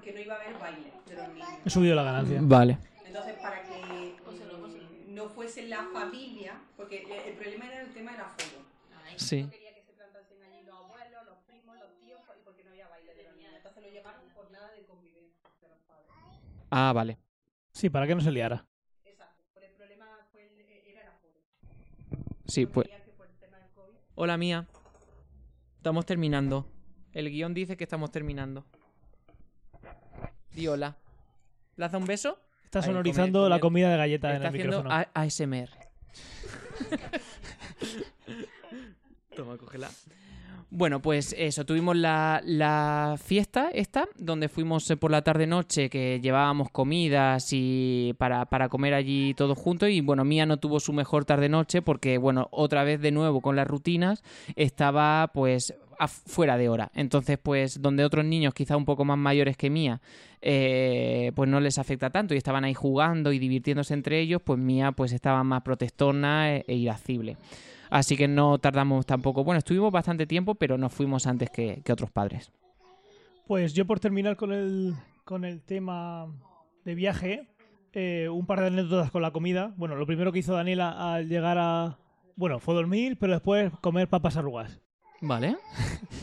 [0.00, 1.48] Porque no iba a haber baile de los niños.
[1.66, 2.38] He subido la ganancia.
[2.42, 2.78] Vale.
[3.04, 4.16] Entonces, para que
[5.08, 8.64] no fuese la familia, porque el- problema era el tema del aforo.
[9.16, 9.42] Sí.
[9.42, 12.70] No quería que se plantasen allí los abuelos, los primos, los tíos, y porque no
[12.70, 13.52] había baile de los niños.
[13.54, 16.08] Entonces lo llevaron por nada de convivencia de los padres.
[16.70, 17.18] Ah, vale.
[17.74, 18.64] Sí, para que no se liara.
[19.04, 19.44] Exacto.
[19.52, 21.34] Por el problema fue el, era el aforo.
[22.46, 22.88] Sí, pues...
[24.14, 24.66] Hola, mía.
[25.76, 26.66] Estamos terminando.
[27.12, 28.64] El guion dice que estamos terminando.
[30.54, 30.96] Di hola.
[31.76, 32.38] ¿Le has dado un beso?
[32.64, 34.94] Está sonorizando la comida de galleta en Está el haciendo micrófono.
[34.94, 35.68] A- ASMR.
[39.36, 39.90] Toma, cógela.
[40.72, 46.20] Bueno, pues eso, tuvimos la, la fiesta esta, donde fuimos eh, por la tarde-noche, que
[46.22, 49.88] llevábamos comidas y para, para comer allí todos juntos.
[49.88, 53.56] Y bueno, Mía no tuvo su mejor tarde-noche porque, bueno, otra vez de nuevo con
[53.56, 54.22] las rutinas,
[54.54, 55.74] estaba pues
[56.08, 56.90] fuera de hora.
[56.94, 60.00] Entonces, pues donde otros niños, quizá un poco más mayores que Mía,
[60.40, 64.58] eh, pues no les afecta tanto y estaban ahí jugando y divirtiéndose entre ellos, pues
[64.58, 67.36] Mía pues estaba más protestona e, e irascible.
[67.90, 69.42] Así que no tardamos tampoco.
[69.42, 72.52] Bueno, estuvimos bastante tiempo, pero nos fuimos antes que, otros padres.
[73.46, 74.94] Pues yo por terminar con el,
[75.24, 76.32] con el tema
[76.84, 77.48] de viaje,
[77.92, 79.74] eh, un par de anécdotas con la comida.
[79.76, 81.98] Bueno, lo primero que hizo Daniela al llegar a...
[82.36, 84.80] Bueno, fue dormir, pero después comer papas arrugas.
[85.20, 85.56] ¿Vale?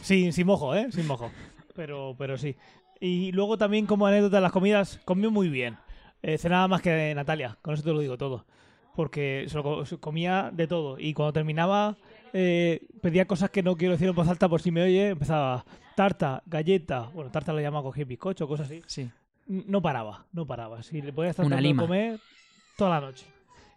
[0.02, 0.88] Sí, sin mojo, ¿eh?
[0.92, 1.32] Sin mojo.
[1.76, 2.56] Pero, pero sí.
[3.00, 5.78] Y luego también como anécdota de las comidas, comió muy bien.
[6.24, 8.46] Eh, cenaba más que Natalia, con eso te lo digo todo.
[8.96, 10.98] Porque se lo comía de todo.
[11.00, 11.98] Y cuando terminaba,
[12.34, 15.10] eh, pedía cosas que no quiero decir en voz alta por si me oye.
[15.10, 15.64] Empezaba
[15.96, 17.02] tarta, galleta.
[17.14, 18.82] Bueno, tarta la llama cogí bizcocho, cosas así.
[18.88, 19.08] Sí.
[19.46, 20.82] No paraba, no paraba.
[20.82, 21.84] Si le podía estar Una de lima.
[21.84, 22.20] comer
[22.76, 23.28] toda la noche.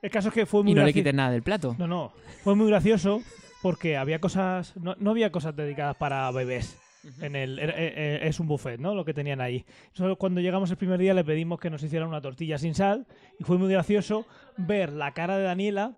[0.01, 1.77] El caso es que fue muy Y no le graci- quites nada del plato.
[1.79, 2.13] no, no.
[2.43, 3.21] Fue muy gracioso
[3.63, 4.77] porque había cosas.
[4.77, 6.79] No, no había cosas dedicadas para bebés.
[7.23, 8.95] En el, era- eh, eh, es un buffet, ¿no?
[8.95, 9.65] Lo que tenían ahí.
[9.93, 13.07] Solo cuando llegamos el primer día le pedimos que nos hicieran una tortilla sin sal.
[13.39, 14.27] Y fue muy gracioso
[14.59, 15.97] ver la cara de Daniela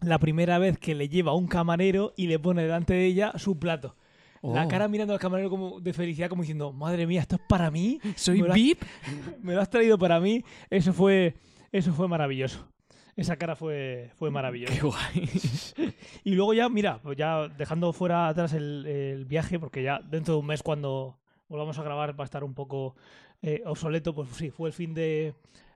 [0.00, 3.58] la primera vez que le lleva un camarero y le pone delante de ella su
[3.58, 3.96] plato.
[4.42, 4.68] La Oh.
[4.68, 7.98] cara mirando al camarero como de felicidad, como diciendo, madre mía, esto es para mí.
[8.14, 8.82] ¿Soy me lo has- VIP?
[9.42, 10.44] Me lo has traído para mí.
[10.70, 11.34] Eso fue,
[11.72, 12.68] eso fue maravilloso.
[13.16, 14.74] Esa cara fue, fue maravillosa.
[14.74, 15.28] Qué guay.
[16.24, 20.34] Y luego ya, mira, pues ya dejando fuera atrás el, el viaje, porque ya dentro
[20.34, 22.96] de un mes cuando volvamos a grabar va a estar un poco
[23.42, 25.34] eh, obsoleto, pues sí, fue el fin de,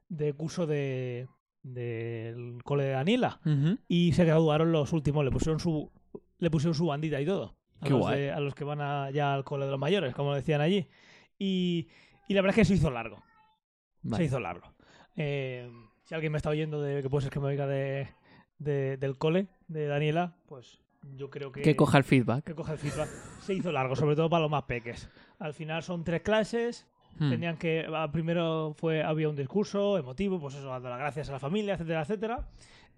[0.09, 1.28] de curso de
[1.62, 3.41] del cole de Daniela.
[3.86, 5.91] Y se graduaron los últimos, le pusieron su,
[6.38, 7.57] le pusieron su bandita y todo.
[7.80, 8.18] A, Qué los, guay.
[8.20, 10.86] de- a los que van a- ya al cole de los mayores, como decían allí.
[11.38, 11.88] Y,
[12.28, 13.22] y la verdad es que se hizo largo.
[14.16, 14.72] Se hizo largo.
[15.16, 15.70] Eh,
[16.11, 18.08] si alguien me está oyendo de que puede ser que me oiga de,
[18.58, 20.80] de- del cole de Daniela, pues
[21.14, 22.42] yo creo que, Que coja el feedback.
[22.44, 23.08] que coja el feedback.
[23.42, 25.08] Se hizo largo, sobre todo para los más peques.
[25.38, 26.84] Al final son tres clases.
[27.16, 27.30] Hmm.
[27.30, 31.32] Tenían que ah, primero fue había un discurso emotivo, pues eso, dando las gracias a
[31.34, 32.48] la familia, etcétera, etcétera.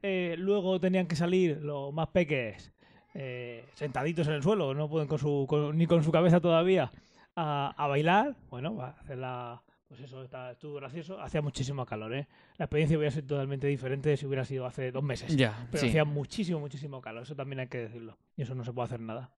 [0.03, 2.73] Eh, luego tenían que salir los más peques
[3.13, 6.91] eh, sentaditos en el suelo, no pueden con su con- ni con su cabeza todavía
[7.37, 8.37] a, a bailar.
[8.49, 9.63] Bueno, a hacer la
[9.93, 11.21] pues eso está, estuvo gracioso.
[11.21, 12.27] Hacía muchísimo calor, ¿eh?
[12.57, 15.37] La experiencia hubiera sido totalmente diferente si hubiera sido hace dos meses.
[15.37, 15.89] Ya, Pero sí.
[15.89, 17.25] hacía muchísimo, muchísimo calor.
[17.25, 18.17] Eso también hay que decirlo.
[18.35, 19.31] Y eso no se puede hacer nada.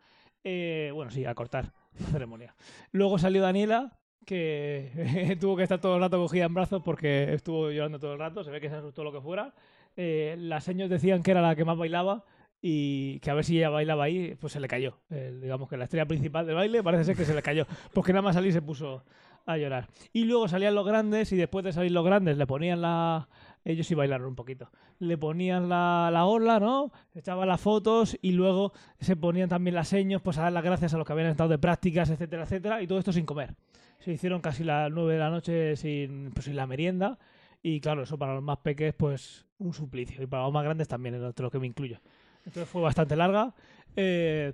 [0.45, 2.55] Eh, bueno, sí, a cortar la ceremonia.
[2.93, 7.73] Luego salió Daniela, que tuvo que estar todo el rato cogida en brazos porque estuvo
[7.73, 8.45] llorando todo el rato.
[8.45, 9.55] Se ve que se asustó lo que fuera.
[9.97, 12.25] eh, las señas decían que era la que más bailaba
[12.63, 15.01] y que a ver si ella bailaba ahí, pues se le cayó.
[15.11, 18.13] Eh, digamos que la estrella principal del baile parece ser que se le cayó, porque
[18.13, 19.05] nada más salir se puso
[19.47, 19.89] a llorar.
[20.13, 23.29] Y luego salían los grandes y después de salir los grandes le ponían la...
[23.65, 24.71] Ellos sí bailaron un poquito.
[24.99, 26.93] Le ponían la, la ola, ¿no?
[27.15, 30.93] Echaban las fotos y luego se ponían también las señas, pues a dar las gracias
[30.93, 33.55] a los que habían estado de prácticas, etcétera, etcétera, y todo esto sin comer.
[34.01, 37.19] Se hicieron casi las nueve de la noche sin, pues, sin la merienda
[37.63, 40.23] y claro, eso para los más pequeños, pues un suplicio.
[40.23, 41.99] Y para los más grandes también, entre los que me incluyo.
[42.45, 43.55] Entonces fue bastante larga.
[43.97, 44.53] eh,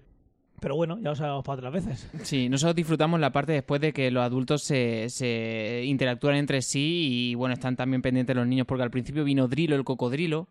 [0.60, 2.10] pero bueno, ya os hagamos para otras veces.
[2.24, 7.08] Sí, nosotros disfrutamos la parte después de que los adultos se, se interactúan entre sí
[7.30, 10.48] y bueno, están también pendientes los niños porque al principio vino Drilo, el cocodrilo,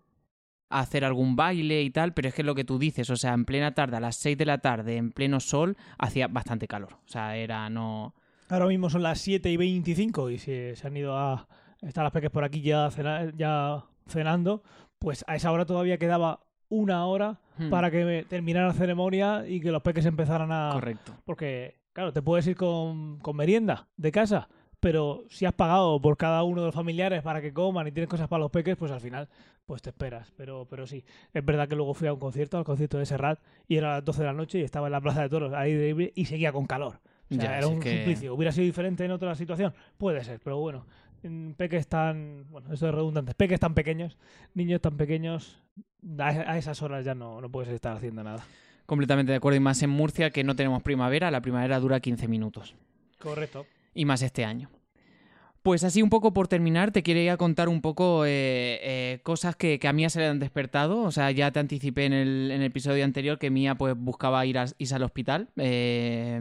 [0.71, 3.15] a hacer algún baile y tal, pero es que es lo que tú dices, o
[3.15, 6.67] sea, en plena tarde, a las 6 de la tarde, en pleno sol, hacía bastante
[6.67, 6.93] calor.
[7.05, 8.13] O sea, era no...
[8.49, 11.47] Ahora mismo son las 7 y 25 y si se han ido a...
[11.81, 14.61] Están las peques por aquí ya, cena- ya cenando,
[14.99, 19.59] pues a esa hora todavía quedaba una hora Hmm, para que terminara la ceremonia y
[19.59, 20.69] que los peques empezaran a...
[20.71, 21.13] Correcto.
[21.25, 24.47] Porque, claro, te puedes ir con, con merienda de casa,
[24.79, 28.09] pero si has pagado por cada uno de los familiares para que coman y tienes
[28.09, 29.27] cosas para los peques, pues al final
[29.65, 30.31] pues te esperas.
[30.37, 31.03] Pero, pero sí,
[31.33, 33.95] es verdad que luego fui a un concierto, al concierto de Serrat, y era a
[33.97, 36.13] las 12 de la noche y estaba en la Plaza de Toros, ahí de libre,
[36.15, 37.01] y seguía con calor.
[37.29, 38.33] O sea, Ya, era un que- suplicio.
[38.33, 39.73] ¿Hubiera sido diferente en otra situación?
[39.97, 40.85] Puede ser, pero bueno.
[41.23, 42.45] En peques tan...
[42.49, 43.33] Bueno, esto es redundante.
[43.33, 44.17] Peques tan pequeños,
[44.53, 45.61] niños tan pequeños,
[46.17, 48.45] a, a esas horas ya no, no puedes estar haciendo nada.
[48.85, 49.57] Completamente de acuerdo.
[49.57, 52.75] Y más en Murcia que no tenemos primavera, la primavera dura 15 minutos.
[53.19, 53.65] Correcto.
[53.93, 54.69] Y más este año.
[55.69, 59.77] Pues así un poco por terminar, te quería contar un poco eh, eh, cosas que,
[59.77, 61.03] que a Mía se le han despertado.
[61.03, 64.43] O sea, ya te anticipé en el, en el episodio anterior que Mía pues buscaba
[64.47, 66.39] ir a- irse al hospital, eh,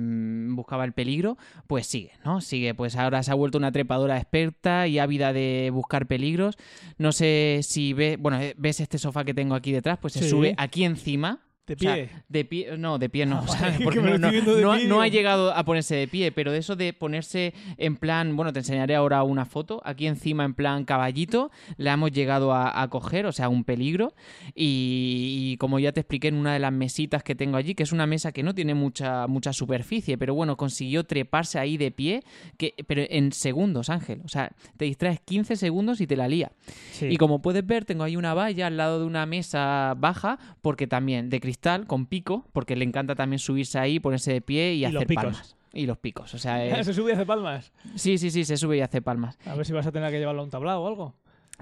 [0.52, 1.36] buscaba el peligro.
[1.66, 2.40] Pues sigue, ¿no?
[2.40, 6.56] Sigue, pues ahora se ha vuelto una trepadora experta y ávida de buscar peligros.
[6.96, 10.30] No sé si ves, bueno, ves este sofá que tengo aquí detrás, pues se Sí.
[10.30, 11.40] sube aquí encima.
[11.68, 12.10] De O sea, pie.
[12.28, 15.08] de pie, no, de pie no, o sea, porque no, no- no ha- no ha
[15.08, 18.94] llegado a ponerse de pie, pero de eso de ponerse en plan, bueno, te enseñaré
[18.94, 23.32] ahora una foto, aquí encima en plan caballito, la hemos llegado a, a coger, o
[23.32, 24.14] sea, un peligro,
[24.54, 27.82] y, y como ya te expliqué en una de las mesitas que tengo allí, que
[27.82, 31.90] es una mesa que no tiene mucha, mucha superficie, pero bueno, consiguió treparse ahí de
[31.90, 32.22] pie,
[32.56, 36.50] que, pero en segundos, Ángel, o sea, te distraes 15 segundos y te la lía.
[36.92, 37.06] Sí.
[37.06, 40.86] Y como puedes ver, tengo ahí una valla al lado de una mesa baja, porque
[40.86, 44.84] también de cristal, con pico, porque le encanta también subirse ahí, ponerse de pie y,
[44.84, 45.24] hacer picos.
[45.24, 45.56] palmas.
[45.72, 47.72] Y los picos, o sea, es- ¿Se sube y hace palmas?
[47.94, 49.38] sí, sí, sí, se sube y hace palmas.
[49.44, 51.14] A ver si vas a tener que llevarlo a un tablado o algo.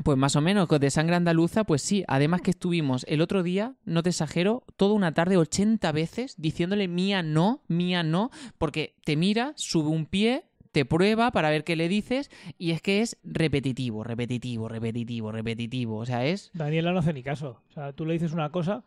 [0.05, 2.05] Pues más o menos, de sangre andaluza, pues sí.
[2.07, 6.87] Además que estuvimos el otro día, no te exagero, toda una tarde 80 veces diciéndole
[6.87, 11.77] mía no, mía no, porque te mira, sube un pie, te prueba para ver qué
[11.77, 15.97] le dices y es que es repetitivo, repetitivo, repetitivo, repetitivo.
[15.97, 16.51] O sea, es...
[16.53, 17.63] Daniela no hace ni caso.
[17.71, 18.85] O sea, tú le dices una cosa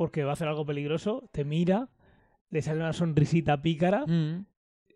[0.00, 1.90] porque va a hacer algo peligroso, te mira,
[2.48, 4.46] le sale una sonrisita pícara, Mm.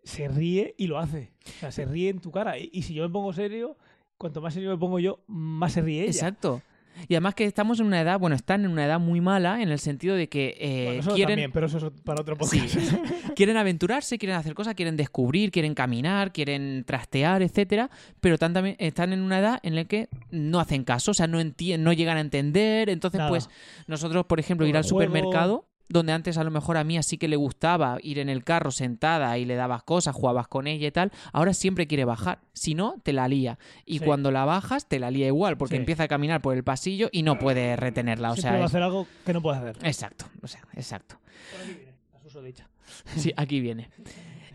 [0.03, 1.31] se ríe y lo hace.
[1.45, 2.57] O sea, se ríe en tu cara.
[2.57, 3.77] Y, y si yo me pongo serio,
[4.17, 6.09] cuanto más serio me pongo yo, más se ríe ella.
[6.11, 6.63] Exacto.
[7.07, 9.69] Y además que estamos en una edad, bueno, están en una edad muy mala en
[9.69, 11.33] el sentido de que eh, Bueno, nosotros quieren...
[11.35, 12.59] también, pero eso es para otro Sí.
[12.59, 12.93] podcast.
[13.35, 17.89] quieren aventurarse, quieren hacer cosas, quieren descubrir, quieren caminar, quieren trastear, etcétera,
[18.21, 21.27] pero tan- también están en una edad en la que no hacen caso, o sea,
[21.27, 23.29] no no llegan a entender, entonces Nada.
[23.29, 23.49] pues
[23.87, 27.27] nosotros, por ejemplo, ir al supermercado donde antes a lo mejor a mí así que
[27.27, 30.91] le gustaba ir en el carro sentada y le dabas cosas, jugabas con ella y
[30.91, 33.59] tal, ahora siempre quiere bajar, si no, te la lía.
[33.85, 34.05] Y Sí.
[34.05, 35.79] cuando la bajas, te la lía igual, porque Sí.
[35.79, 38.31] empieza a caminar por el pasillo y no puede retenerla.
[38.31, 39.77] O Siempre sea, va a hacer algo que no puede hacer.
[39.83, 41.17] Exacto, o sea, exacto.
[41.51, 42.67] Por aquí viene, susodicha.
[43.15, 43.89] Sí, aquí viene.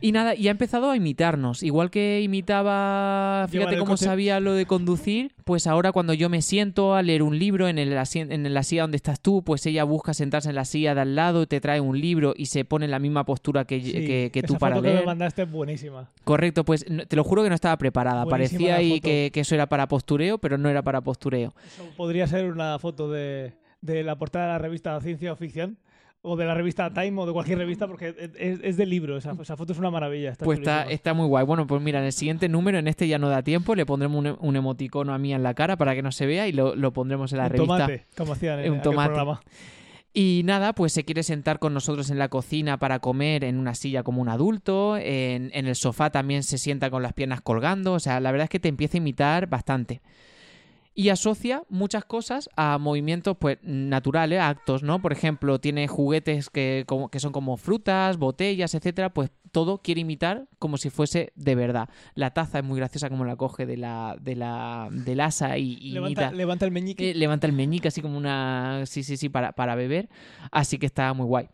[0.00, 1.62] Y nada, y ha empezado a imitarnos.
[1.62, 4.04] Igual que imitaba, fíjate cómo coche.
[4.04, 7.78] sabía lo de conducir, pues ahora cuando yo me siento a leer un libro en,
[7.78, 11.02] el en la silla donde estás tú, pues ella busca sentarse en la silla de
[11.02, 13.92] al lado, te trae un libro y se pone en la misma postura que, Sí,
[13.92, 15.00] que, que tú esa para foto que leer.
[15.00, 16.10] me mandaste es buenísima.
[16.24, 18.24] Correcto, pues te lo juro que no estaba preparada.
[18.24, 21.54] Buenísima Parecía ahí que, que eso era para postureo, pero no era para postureo.
[21.66, 25.78] Eso podría ser una foto de, de la portada de la revista Ciencia o Ficción.
[26.22, 29.16] O de la revista Time o de cualquier revista, porque es, es del libro.
[29.16, 30.32] Esa, esa foto es una maravilla.
[30.32, 31.46] Está Pues está, está muy guay.
[31.46, 34.18] Bueno, pues mira, en el siguiente número, en este ya no da tiempo, le pondremos
[34.18, 36.76] un, un emoticono a mí en la cara para que no se vea y lo,
[36.76, 37.74] lo pondremos en la un revista.
[37.74, 39.08] tomate, como hacían en Un tomate.
[39.08, 39.40] programa.
[40.12, 43.74] Y nada, pues se quiere sentar con nosotros en la cocina para comer en una
[43.74, 47.92] silla como un adulto, en, en el sofá también se sienta con las piernas colgando,
[47.92, 50.00] o sea, la verdad es que te empieza a imitar bastante.
[50.94, 55.00] Y asocia muchas cosas a movimientos pues naturales, a actos, ¿no?
[55.00, 60.02] Por ejemplo, tiene juguetes que, como- que son como frutas, botellas, etcétera, pues todo quiere
[60.02, 61.88] imitar como si fuese de verdad.
[62.14, 65.78] La taza es muy graciosa como la coge de la, de la, del asa y,
[65.80, 67.10] y Levanta, imita- levanta el meñique.
[67.10, 68.82] eh, levanta el meñique así como una.
[68.86, 70.08] Sí, sí, sí, para, para beber.
[70.52, 71.48] Así que está muy guay.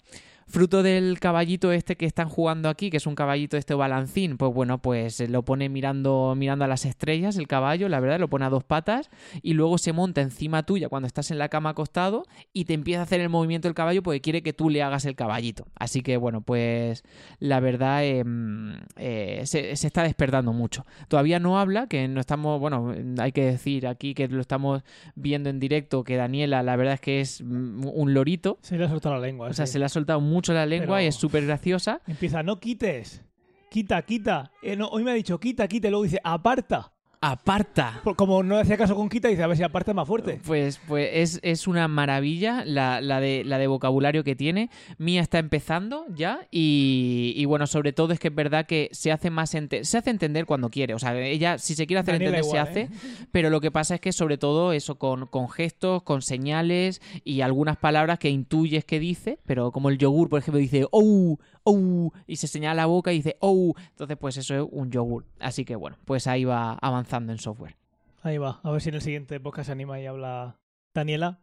[0.49, 4.55] Fruto del caballito este que están jugando aquí, que es un caballito este balancín, pues
[4.55, 8.29] bueno, pues eh, lo pone mirando, mirando a las estrellas el caballo, la verdad, lo
[8.29, 9.11] pone a dos patas
[9.43, 12.23] y luego se monta encima tuya cuando estás en la cama acostado
[12.53, 15.05] y te empieza a hacer el movimiento del caballo porque quiere que tú le hagas
[15.05, 15.67] el caballito.
[15.75, 17.03] Así que bueno, pues
[17.41, 20.87] la verdad em, eh, se, se está despertando mucho.
[21.09, 24.85] Todavía no habla, que no estamos, bueno, hay que decir aquí que lo estamos
[25.17, 28.59] viendo en directo que Daniela, la verdad es que es mm, un lorito.
[28.63, 29.49] Se le ha soltado la lengua.
[29.49, 29.73] O sea, sí.
[29.73, 32.01] se le ha soltado mucho la lengua Pero- y es súper graciosa.
[32.07, 33.23] Empieza, no quites.
[33.71, 34.53] Quita, quita.
[34.63, 35.89] Eh, no, hoy me ha dicho quita, quita.
[35.89, 36.93] Y luego dice, aparta.
[37.31, 38.03] Aparta.
[38.15, 40.41] Como no hacía caso con quita, dice, a ver si aparta es más fuerte.
[40.47, 44.71] Pues, pues es, es una maravilla la, la de, la de vocabulario que tiene.
[44.99, 49.11] Mía está empezando ya y, y bueno, sobre todo es que es verdad que se
[49.11, 50.95] hace más ente- se hace entender cuando quiere.
[50.95, 52.89] O sea, ella si se quiere hacer Daniela entender igual, se ¿eh?
[52.91, 57.03] hace, pero lo que pasa es que sobre todo eso con, con gestos, con señales
[57.25, 61.39] y algunas palabras que intuyes que dice, pero como el yogur, por ejemplo, dice oh,
[61.67, 65.27] oh, y se señala la boca y dice oh, entonces pues eso es un yogur.
[65.41, 67.77] Así que bueno, pues ahí va avanzando en software.
[68.23, 68.61] Ahí va.
[68.63, 70.59] A ver si en el siguiente podcast se anima y habla
[70.95, 71.41] Daniela.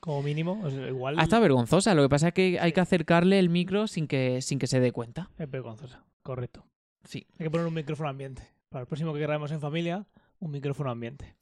[0.00, 0.60] Como mínimo.
[0.62, 3.48] O sea, igual Ha estado vergonzosa, lo que pasa es que hay que acercarle el
[3.48, 5.30] micro sin que, sin que se dé cuenta.
[5.38, 6.04] es vergonzosa.
[6.22, 6.64] Correcto.
[7.04, 7.26] Sí.
[7.38, 8.42] Hay que poner un micrófono ambiente.
[8.68, 10.06] Para el próximo que grabemos en familia,
[10.38, 11.34] un micrófono ambiente.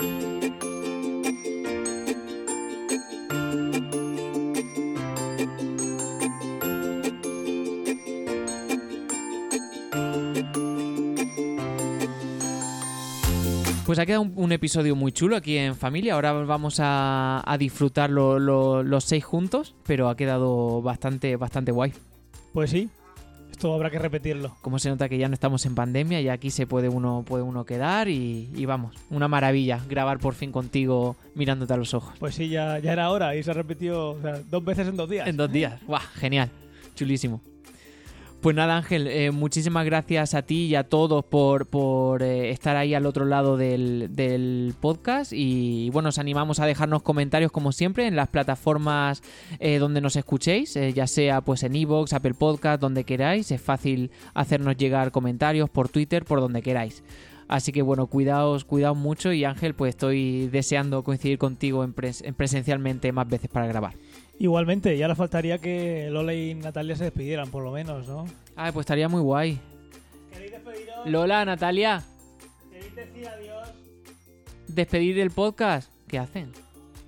[13.94, 16.14] Pues ha quedado un, un episodio muy chulo aquí en familia.
[16.14, 21.70] Ahora vamos a, a disfrutar lo- lo- los seis juntos, pero ha quedado bastante, bastante
[21.70, 21.92] guay.
[22.52, 22.88] Pues sí.
[23.52, 24.56] Esto habrá que repetirlo.
[24.62, 27.44] Como se nota que ya no estamos en pandemia y aquí se puede uno, puede
[27.44, 32.14] uno quedar y, y vamos, una maravilla grabar por fin contigo mirándote a los ojos.
[32.18, 34.96] Pues sí, ya, ya era hora y se ha repetido o sea, dos veces en
[34.96, 35.28] dos días.
[35.28, 35.80] En dos días.
[35.86, 36.02] ¡Guau!
[36.16, 36.50] Genial.
[36.96, 37.40] Chulísimo.
[38.44, 42.76] Pues nada, Ángel, eh, muchísimas gracias a ti y a todos por, por eh, estar
[42.76, 45.32] ahí al otro lado del, del podcast.
[45.34, 49.22] Y bueno, os animamos a dejarnos comentarios como siempre en las plataformas
[49.60, 53.50] eh, donde nos escuchéis, ya sea pues en Evox, Apple Podcast, donde queráis.
[53.50, 57.02] Es fácil hacernos llegar comentarios por Twitter, por donde queráis.
[57.48, 63.10] Así que bueno, cuidaos, cuidaos mucho y Ángel, pues estoy deseando coincidir contigo en presencialmente
[63.10, 63.94] más veces para grabar.
[64.38, 68.26] Igualmente, ya le faltaría que Lola y Natalia se despidieran, por lo menos, ¿no?
[68.56, 69.60] Ah, pues estaría muy guay.
[70.32, 71.06] ¿Queréis despediros?
[71.06, 72.02] Lola, Natalia,
[72.70, 73.68] ¿Queréis decir adiós?
[74.66, 75.90] despedir el podcast.
[76.08, 76.52] ¿Qué hacen?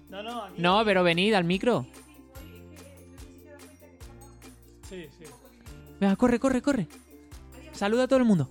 [0.08, 0.54] No, no, aquí.
[0.62, 1.84] No, pero venid al micro.
[4.88, 5.24] Sí, sí.
[6.00, 6.86] Venga, corre, corre, corre.
[7.72, 8.48] Saluda a todo el mundo.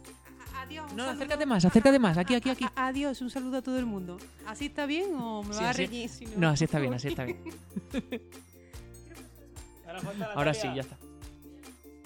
[0.58, 0.92] Adiós.
[0.92, 1.12] No, saludo.
[1.12, 2.18] acércate más, acércate más.
[2.18, 2.66] Aquí, aquí, aquí.
[2.76, 4.18] Adiós, un saludo a todo el mundo.
[4.46, 6.10] ¿Así está bien o me Sí, va a reñir?
[6.10, 7.38] si No, así está bien, así está bien.
[10.36, 10.98] Ahora, sí, ya está.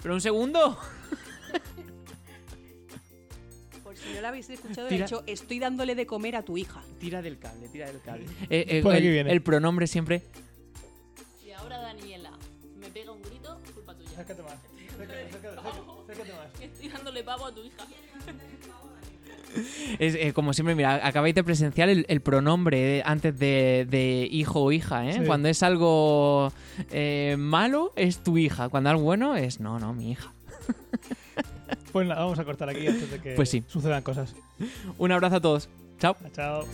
[0.02, 0.78] Pero un segundo.
[3.82, 6.56] Por si no lo habéis escuchado, Tira- he dicho, estoy dándole de comer a tu
[6.56, 6.82] hija.
[7.00, 8.24] Tira del cable, tira del cable.
[8.48, 9.32] Eh, eh, Por aquí el, viene.
[9.32, 10.22] el pronombre siempre.
[11.42, 12.30] Si ahora Daniela
[12.78, 14.10] me pega un grito, culpa tuya.
[14.10, 14.52] Acércate más.
[14.54, 16.60] Acércate, acércate, acércate, acércate más.
[16.60, 17.86] Estoy dándole pavo a tu hija.
[19.98, 24.60] Es eh, como siempre, mira, acabáis de presenciar el, el pronombre antes de, de hijo
[24.62, 25.14] o hija, ¿eh?
[25.14, 25.20] Sí.
[25.26, 26.52] Cuando es algo
[26.90, 28.68] eh, malo, es tu hija.
[28.68, 30.32] Cuando algo bueno, es no, no, mi hija.
[31.92, 33.64] Pues nada, vamos a cortar aquí antes de que Pues sí.
[33.66, 34.36] sucedan cosas.
[34.98, 35.68] Un abrazo a todos.
[35.98, 36.16] Chao.
[36.32, 36.64] Chao.